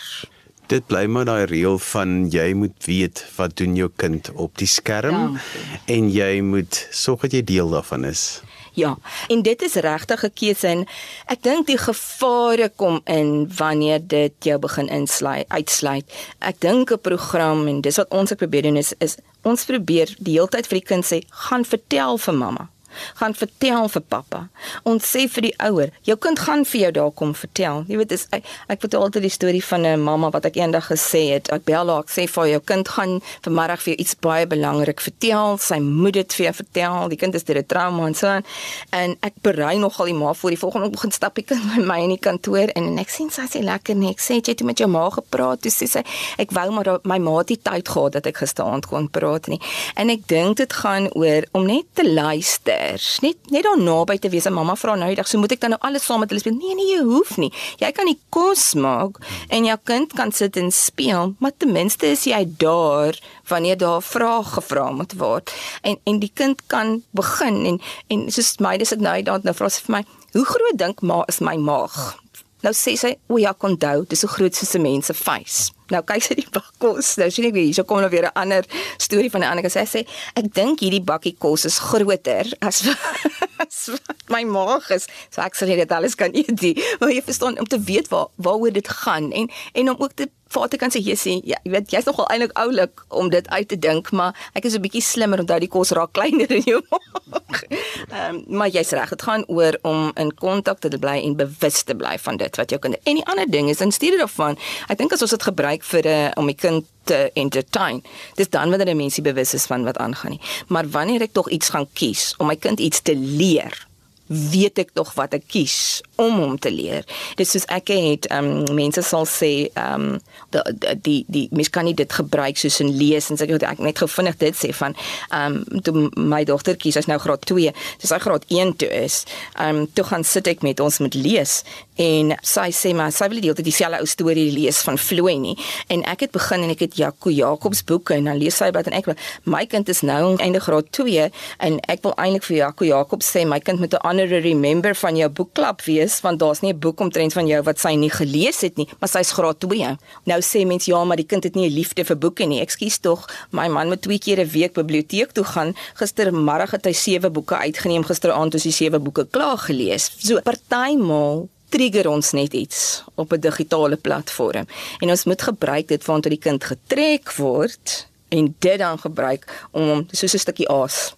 dit 0.67 0.85
bly 0.87 1.05
maar 1.05 1.25
daai 1.25 1.45
reël 1.49 1.77
van 1.91 2.25
jy 2.33 2.53
moet 2.57 2.87
weet 2.89 3.21
wat 3.35 3.55
doen 3.57 3.75
jou 3.75 3.89
kind 4.01 4.31
op 4.33 4.57
die 4.57 4.69
skerm 4.69 5.15
Dankie. 5.15 5.79
en 5.95 6.09
jy 6.11 6.41
moet 6.41 6.87
sorg 6.91 7.21
dat 7.27 7.37
jy 7.37 7.43
deel 7.43 7.69
daarvan 7.69 8.05
is. 8.05 8.41
Ja, 8.75 8.97
en 9.31 9.41
dit 9.41 9.61
is 9.61 9.73
regtig 9.73 10.23
'n 10.23 10.33
keuse 10.33 10.67
en 10.67 10.85
ek 11.27 11.43
dink 11.43 11.67
die 11.67 11.77
gevare 11.77 12.69
kom 12.75 13.01
in 13.05 13.51
wanneer 13.57 14.07
dit 14.07 14.33
jou 14.39 14.59
begin 14.59 14.87
insluit, 14.87 15.45
uitsluit. 15.47 16.05
Ek 16.39 16.59
dink 16.59 16.91
'n 16.91 16.99
program 16.99 17.67
en 17.67 17.81
dis 17.81 17.95
wat 17.95 18.09
ons 18.09 18.33
probeer 18.33 18.61
doen 18.61 18.77
is 18.77 18.93
is 18.99 19.15
ons 19.43 19.65
probeer 19.65 20.15
die 20.19 20.33
hele 20.33 20.47
tyd 20.47 20.67
vir 20.67 20.79
die 20.79 20.87
kind 20.87 21.05
sê, 21.05 21.21
gaan 21.29 21.65
vertel 21.65 22.17
vir 22.17 22.33
mamma 22.33 22.69
gaan 23.15 23.33
vertel 23.33 23.89
vir 23.89 24.01
pappa. 24.01 24.41
Ons 24.83 25.07
sê 25.15 25.27
vir 25.31 25.49
die 25.49 25.53
ouer, 25.59 25.91
jou 26.03 26.17
kind 26.17 26.39
gaan 26.39 26.65
vir 26.65 26.81
jou 26.81 26.91
daar 26.91 27.11
kom 27.11 27.33
vertel. 27.35 27.83
Jy 27.87 27.97
weet, 27.97 28.11
is, 28.11 28.27
ek, 28.35 28.45
ek 28.67 28.81
vertel 28.81 29.05
altyd 29.05 29.27
die 29.27 29.33
storie 29.33 29.63
van 29.63 29.85
'n 29.85 30.01
mamma 30.01 30.29
wat 30.31 30.45
ek 30.45 30.55
eendag 30.55 30.89
gesê 30.91 31.33
het, 31.33 31.51
ek 31.51 31.65
bel 31.65 31.89
haar, 31.89 32.03
ek 32.03 32.11
sê 32.11 32.27
vir 32.27 32.47
jou 32.47 32.61
kind 32.65 32.87
gaan 32.87 33.21
vanmiddag 33.45 33.81
vir 33.81 33.93
jou 33.93 33.99
iets 34.03 34.15
baie 34.19 34.45
belangrik 34.47 35.01
vertel. 35.01 35.57
Sy 35.57 35.79
moet 35.79 36.13
dit 36.13 36.33
vir 36.33 36.45
jou 36.45 36.53
vertel. 36.53 37.09
Die 37.09 37.17
kind 37.17 37.35
is 37.35 37.43
deur 37.43 37.59
'n 37.59 37.65
trauma 37.65 38.07
en 38.07 38.15
so 38.15 38.27
aan. 38.27 38.43
En 38.91 39.15
ek 39.21 39.33
berei 39.41 39.77
nogal 39.77 40.05
die 40.05 40.13
ma 40.13 40.33
voor 40.33 40.49
die 40.49 40.59
volgende 40.59 40.89
begin 40.89 41.11
stap 41.11 41.35
die 41.35 41.43
kind 41.43 41.63
by 41.75 41.81
my 41.81 41.99
in 42.03 42.13
die 42.15 42.23
kantoor 42.27 42.69
en, 42.75 42.85
en 42.91 42.97
ek 43.03 43.09
sien 43.09 43.29
sy 43.29 43.47
sê 43.51 43.63
lekker 43.63 43.95
nie. 43.95 44.11
Ek 44.15 44.23
sê 44.23 44.39
jy 44.39 44.53
het 44.53 44.63
met 44.67 44.81
jou 44.81 44.89
ma 44.91 45.09
gepraat. 45.09 45.61
Toe 45.61 45.71
sê 45.71 45.87
sy 45.87 46.03
ek 46.41 46.53
wou 46.55 46.67
maar 46.75 46.99
my 47.03 47.19
ma 47.19 47.37
het 47.41 47.63
tyd 47.63 47.89
gehad 47.89 48.17
dat 48.17 48.29
ek 48.29 48.41
gisteraand 48.43 48.87
kon 48.91 49.09
praat 49.09 49.49
nie. 49.51 49.59
En 49.99 50.11
ek 50.13 50.27
dink 50.31 50.59
dit 50.61 50.73
gaan 50.81 51.09
oor 51.13 51.47
om 51.57 51.67
net 51.67 51.87
te 51.97 52.05
luister 52.07 52.84
kinders 52.85 53.19
net 53.21 53.37
net 53.51 53.63
daar 53.63 53.79
naby 53.79 54.17
te 54.19 54.29
wees. 54.29 54.47
Mamma 54.49 54.75
vra 54.75 54.95
nou 54.95 55.07
die 55.09 55.17
dag, 55.17 55.27
so 55.27 55.39
moet 55.39 55.53
ek 55.55 55.61
dan 55.61 55.75
nou 55.75 55.79
alles 55.81 56.05
saam 56.05 56.19
met 56.19 56.29
hulle 56.29 56.41
speel? 56.41 56.55
Nee 56.57 56.75
nee, 56.75 56.95
jy 56.95 57.03
hoef 57.03 57.37
nie. 57.37 57.51
Jy 57.81 57.91
kan 57.95 58.05
die 58.05 58.17
kos 58.29 58.73
maak 58.75 59.19
en 59.49 59.65
jou 59.65 59.77
kind 59.83 60.13
kan 60.13 60.31
sit 60.31 60.57
en 60.57 60.71
speel, 60.71 61.35
maar 61.39 61.55
ten 61.57 61.73
minste 61.73 62.07
is 62.07 62.25
jy 62.25 62.43
daar 62.61 63.17
wanneer 63.49 63.77
daar 63.77 64.03
vrae 64.03 64.43
gevra 64.43 64.89
moet 64.91 65.15
word. 65.19 65.53
En 65.83 65.97
en 66.05 66.19
die 66.19 66.31
kind 66.33 66.61
kan 66.67 67.01
begin 67.11 67.65
en 67.65 67.81
en 68.09 68.27
soos 68.31 68.55
my 68.59 68.77
dis 68.77 68.93
dit 68.93 69.01
nou 69.01 69.17
dan 69.23 69.41
nou 69.43 69.55
vra 69.55 69.69
sy 69.69 69.85
vir 69.87 69.99
my, 69.99 70.05
hoe 70.35 70.45
groot 70.45 70.77
dink 70.77 71.01
ma 71.01 71.23
is 71.31 71.41
my 71.41 71.57
maag? 71.57 72.24
Nou 72.65 72.73
sê 72.73 72.95
sy, 72.97 73.13
"O 73.27 73.37
ja, 73.37 73.53
onthou, 73.59 74.05
dis 74.09 74.19
so 74.19 74.27
groot 74.27 74.55
soos 74.55 74.73
'n 74.73 74.81
mens 74.81 75.05
se 75.05 75.13
face." 75.13 75.71
Nou 75.91 76.01
kyk 76.01 76.23
sy 76.23 76.33
die 76.33 76.47
bak 76.51 76.71
kos. 76.79 77.15
Nou 77.15 77.29
sien 77.29 77.45
ek 77.45 77.53
weer 77.53 77.67
hier, 77.67 77.73
so 77.73 77.83
kom 77.83 77.99
nou 77.99 78.09
weer 78.09 78.25
'n 78.25 78.33
ander 78.33 78.65
storie 78.97 79.29
van 79.29 79.41
'n 79.41 79.49
ander 79.49 79.61
kas. 79.61 79.73
Sy 79.73 79.85
sê, 79.85 80.07
"Ek 80.33 80.53
dink 80.53 80.79
hierdie 80.79 81.03
bakkie 81.03 81.35
kos 81.37 81.65
is 81.65 81.77
groter 81.79 82.45
as, 82.61 82.87
as 83.59 83.89
my 84.29 84.43
maag 84.43 84.89
is." 84.89 85.05
So 85.29 85.41
ek 85.41 85.55
sê 85.55 85.65
dit 85.67 85.91
alles 85.91 86.15
kan 86.15 86.31
eet. 86.33 86.99
Maar 86.99 87.11
jy 87.11 87.21
verstaan 87.21 87.59
om 87.59 87.65
te 87.65 87.79
weet 87.79 88.07
waar 88.07 88.27
waaroor 88.35 88.73
dit 88.73 88.87
gaan 88.87 89.31
en 89.31 89.49
en 89.73 89.89
om 89.89 89.95
ook 89.99 90.13
te 90.15 90.29
Vader 90.55 90.79
kan 90.79 90.93
sê 90.93 91.01
jy 91.03 91.15
sê 91.19 91.35
ja, 91.43 91.59
jy 91.65 91.73
weet 91.73 91.93
jy's 91.93 92.07
nogal 92.07 92.29
eintlik 92.31 92.55
oulik 92.61 93.03
om 93.21 93.29
dit 93.33 93.47
uit 93.51 93.67
te 93.71 93.79
dink, 93.87 94.11
maar 94.15 94.35
ek 94.55 94.67
is 94.69 94.75
'n 94.75 94.83
bietjie 94.85 95.03
slimmer 95.03 95.39
omdat 95.43 95.59
die 95.59 95.71
kos 95.71 95.91
raak 95.91 96.13
kleiner 96.17 96.51
in 96.51 96.63
jou 96.63 96.81
maag. 96.89 97.63
Ehm 98.09 98.35
um, 98.35 98.43
maar 98.47 98.69
jy's 98.69 98.91
reg, 98.95 99.09
dit 99.09 99.21
gaan 99.27 99.43
oor 99.47 99.77
om 99.83 100.11
in 100.15 100.31
kontak 100.33 100.79
te 100.79 100.89
bly 100.97 101.17
en 101.23 101.35
bewus 101.35 101.83
te 101.83 101.95
bly 101.95 102.17
van 102.19 102.37
dit 102.37 102.55
wat 102.55 102.69
jou 102.69 102.79
kind. 102.79 102.95
En 103.03 103.15
die 103.15 103.25
ander 103.25 103.49
ding 103.49 103.69
is 103.69 103.81
in 103.81 103.91
steede 103.91 104.17
daarvan, 104.17 104.57
ek 104.87 104.97
dink 104.97 105.13
as 105.13 105.21
ons 105.21 105.35
dit 105.35 105.43
gebruik 105.43 105.83
vir 105.83 106.03
'n 106.05 106.07
uh, 106.07 106.31
om 106.35 106.45
die 106.45 106.55
kind 106.55 106.85
te 107.05 107.31
entertain. 107.33 108.03
Dis 108.35 108.49
dan 108.49 108.69
wanneer 108.69 108.93
'n 108.93 108.97
mensie 108.97 109.23
bewus 109.23 109.53
is 109.53 109.65
van 109.65 109.83
wat 109.83 109.97
aangaan 109.97 110.31
nie. 110.31 110.41
Maar 110.67 110.89
wanneer 110.89 111.21
ek 111.21 111.33
tog 111.33 111.49
iets 111.49 111.69
gaan 111.69 111.87
kies 111.93 112.33
om 112.37 112.47
my 112.47 112.55
kind 112.55 112.79
iets 112.79 113.01
te 113.01 113.15
leer, 113.15 113.87
weet 114.27 114.79
ek 114.81 114.93
tog 114.97 115.13
wat 115.17 115.35
ek 115.37 115.45
kies 115.51 116.01
om 116.21 116.39
hom 116.39 116.55
te 116.61 116.71
leer. 116.73 117.05
Dis 117.39 117.51
soos 117.53 117.67
ek 117.73 117.91
het 117.93 118.27
ehm 118.31 118.65
um, 118.65 118.75
mense 118.77 119.03
sal 119.05 119.27
sê 119.29 119.69
ehm 119.73 120.15
um, 120.15 120.19
die 120.49 120.95
die 121.03 121.17
die 121.27 121.47
mens 121.51 121.69
kan 121.69 121.85
nie 121.85 121.95
dit 121.97 122.11
gebruik 122.11 122.57
soos 122.57 122.79
in 122.83 122.93
lees 122.97 123.29
en 123.29 123.37
sê 123.37 123.47
ek, 123.47 123.63
ek 123.63 123.83
net 123.83 123.99
gou 124.01 124.09
vinnig 124.09 124.37
dit 124.41 124.57
sê 124.57 124.71
van 124.73 124.95
ehm 125.29 125.61
um, 125.61 125.81
toe 125.85 126.09
my 126.15 126.43
dogtertjie 126.47 126.95
sy's 126.95 127.09
nou 127.11 127.19
graad 127.21 127.45
2, 127.45 127.73
dis 128.01 128.09
sy 128.09 128.19
graad 128.23 128.47
1 128.49 128.75
toe 128.81 128.91
is. 129.03 129.23
Ehm 129.59 129.83
um, 129.83 129.91
toe 129.93 130.07
gaan 130.07 130.25
sit 130.25 130.47
ek 130.47 130.65
met 130.65 130.79
ons 130.79 130.99
met 131.03 131.15
lees 131.15 131.61
en 132.01 132.33
sy 132.43 132.69
sê 132.75 132.91
maar 132.95 133.13
sy 133.15 133.29
wil 133.31 133.39
die 133.39 133.49
hele 133.49 133.59
tyd 133.59 133.69
dieselfde 133.69 134.01
ou 134.03 134.09
storie 134.09 134.49
lees 134.51 134.81
van 134.83 134.97
Floy 134.99 135.37
nie 135.39 135.55
en 135.93 136.03
ek 136.11 136.25
het 136.25 136.33
begin 136.35 136.65
en 136.65 136.73
ek 136.73 136.83
het 136.87 136.97
Jaco 136.99 137.31
Jacobs 137.31 137.83
boeke 137.87 138.17
en 138.17 138.27
dan 138.27 138.39
lees 138.39 138.57
sy 138.59 138.71
wat 138.75 138.89
en 138.89 138.97
ek 138.97 139.13
my 139.47 139.63
kind 139.69 139.89
is 139.91 140.01
nou 140.03 140.35
einde 140.43 140.59
graad 140.63 140.89
2 140.95 141.29
en 141.67 141.79
ek 141.91 142.03
wil 142.03 142.15
eintlik 142.19 142.47
vir 142.49 142.57
Jaco 142.57 142.87
Jacobs 142.87 143.31
sê 143.31 143.45
my 143.47 143.61
kind 143.63 143.79
moet 143.79 143.95
'n 143.95 144.03
honorary 144.15 144.53
member 144.53 144.95
van 144.95 145.17
jou 145.19 145.27
boekklub 145.29 145.81
wees 145.85 146.21
want 146.23 146.39
daar's 146.39 146.61
nie 146.61 146.73
'n 146.73 146.79
boek 146.79 146.99
omtrent 146.99 147.33
van 147.33 147.47
jou 147.47 147.61
wat 147.63 147.79
sy 147.79 147.95
nie 147.95 148.09
gelees 148.09 148.61
het 148.61 148.77
nie, 148.77 148.87
maar 148.99 149.09
sy's 149.09 149.31
graad 149.31 149.59
2. 149.59 149.97
Nou 150.23 150.41
sê 150.41 150.65
mense 150.65 150.91
ja, 150.91 151.03
maar 151.03 151.17
die 151.17 151.25
kind 151.25 151.43
het 151.43 151.55
nie 151.55 151.69
'n 151.69 151.73
liefde 151.73 152.05
vir 152.05 152.17
boeke 152.17 152.45
nie. 152.45 152.61
Ekskuus 152.61 152.97
tog, 152.99 153.27
my 153.51 153.67
man 153.67 153.87
moet 153.87 154.01
twee 154.01 154.19
keer 154.19 154.39
'n 154.39 154.49
week 154.49 154.73
biblioteek 154.73 155.31
toe 155.31 155.43
gaan. 155.43 155.75
Gistermiddag 155.93 156.71
het 156.71 156.85
hy 156.85 156.93
sewe 156.93 157.29
boeke 157.29 157.57
uitgeneem, 157.57 158.03
gisteraand 158.03 158.53
het 158.53 158.63
hy 158.63 158.71
sewe 158.71 158.99
boeke 158.99 159.27
klaar 159.29 159.57
gelees. 159.57 160.11
So 160.17 160.39
partymal 160.41 161.49
trigger 161.69 162.09
ons 162.09 162.31
net 162.31 162.53
iets 162.53 163.03
op 163.15 163.33
'n 163.33 163.39
digitale 163.39 163.97
platform 163.97 164.65
en 164.99 165.09
ons 165.09 165.25
moet 165.25 165.41
gebruik 165.41 165.87
dit 165.87 166.05
waantoe 166.05 166.29
die 166.29 166.39
kind 166.39 166.63
getrek 166.63 167.33
word 167.35 168.07
en 168.29 168.55
dit 168.59 168.77
dan 168.77 168.97
gebruik 168.97 169.67
om 169.71 170.07
soos 170.11 170.33
'n 170.33 170.39
stukkie 170.39 170.69
aas 170.69 171.15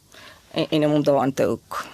en, 0.52 0.66
en 0.70 0.86
om 0.86 0.92
hom 0.92 1.04
daaraan 1.04 1.34
te 1.34 1.44
hoek. 1.44 1.86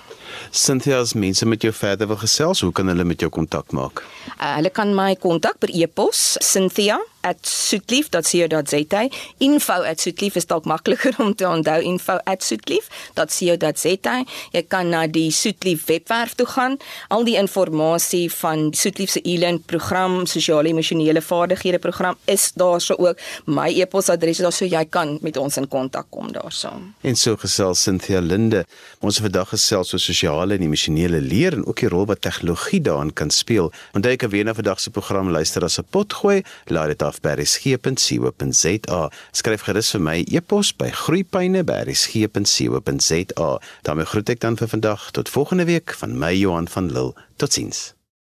Cynthia, 0.53 0.99
as 0.99 1.15
mense 1.17 1.45
met 1.45 1.63
jou 1.65 1.73
verder 1.73 2.07
wil 2.07 2.19
gesels, 2.21 2.59
hoe 2.61 2.71
kan 2.71 2.87
hulle 2.87 3.03
met 3.03 3.19
jou 3.19 3.29
kontak 3.33 3.71
maak? 3.73 4.03
Uh, 4.37 4.53
hulle 4.59 4.69
kan 4.69 4.93
my 4.93 5.15
kontak 5.17 5.57
per 5.57 5.73
e-pos 5.73 6.35
Cynthia 6.45 6.99
@soetlief.co.za. 7.41 9.09
info@soetlief 9.37 10.35
is 10.35 10.45
dalk 10.45 10.65
makliker 10.65 11.15
om 11.23 11.35
te 11.35 11.47
onthou 11.47 11.81
info@soetlief.co.za. 11.81 14.23
Jy 14.51 14.63
kan 14.67 14.89
na 14.89 15.07
die 15.07 15.31
Soetlief 15.31 15.85
webwerf 15.85 16.33
toe 16.33 16.45
gaan. 16.45 16.77
Al 17.07 17.23
die 17.23 17.35
inligting 17.35 18.31
van 18.31 18.73
Soetlief 18.73 19.09
se 19.09 19.19
e-learning 19.23 19.65
program, 19.65 20.25
sosiale 20.25 20.67
emosionele 20.67 21.21
vaardighede 21.21 21.79
program 21.79 22.15
is 22.25 22.51
daarso 22.55 22.95
ook. 22.95 23.17
My 23.45 23.81
e-posadres 23.81 24.37
is 24.37 24.39
daar 24.43 24.51
so 24.51 24.65
jy 24.65 24.85
kan 24.89 25.17
met 25.21 25.37
ons 25.37 25.57
in 25.57 25.67
kontak 25.67 26.05
kom 26.09 26.31
daarso. 26.31 26.69
En 27.01 27.15
so 27.15 27.35
gesels 27.35 27.81
Cynthia 27.81 28.19
Linde. 28.19 28.65
Ons 28.99 29.19
vandag 29.19 29.49
gesels 29.49 29.93
oor 29.93 29.99
sosiale 29.99 30.42
en 30.51 30.61
emosionele 30.61 31.21
leer 31.21 31.53
en 31.53 31.65
ook 31.65 31.79
die 31.79 31.89
rol 31.89 32.05
wat 32.05 32.21
tegnologie 32.21 32.81
daarin 32.81 33.13
kan 33.13 33.29
speel. 33.29 33.71
Onthou 33.93 34.13
ek 34.13 34.21
weer 34.31 34.45
na 34.45 34.53
vandag 34.53 34.79
se 34.79 34.89
program 34.89 35.29
luister 35.29 35.63
as 35.63 35.79
'n 35.79 35.85
potgooi. 35.89 36.43
Laat 36.65 36.87
dit 36.87 37.03
af 37.03 37.21
by 37.21 37.29
resgep.co.za. 37.29 39.11
Skryf 39.31 39.61
gerus 39.61 39.91
vir 39.91 40.01
my 40.01 40.25
e-pos 40.31 40.75
by 40.75 40.89
groeipyne@resgep.co.za. 40.89 43.59
daarmee 43.81 44.05
groet 44.05 44.29
ek 44.29 44.39
dan 44.39 44.57
vir 44.57 44.67
vandag 44.67 45.11
tot 45.11 45.29
volgende 45.29 45.65
week 45.65 45.93
van 45.93 46.17
my 46.17 46.33
Johan 46.33 46.67
van 46.67 46.91
Lille. 46.91 47.13
Totsiens. 47.35 47.92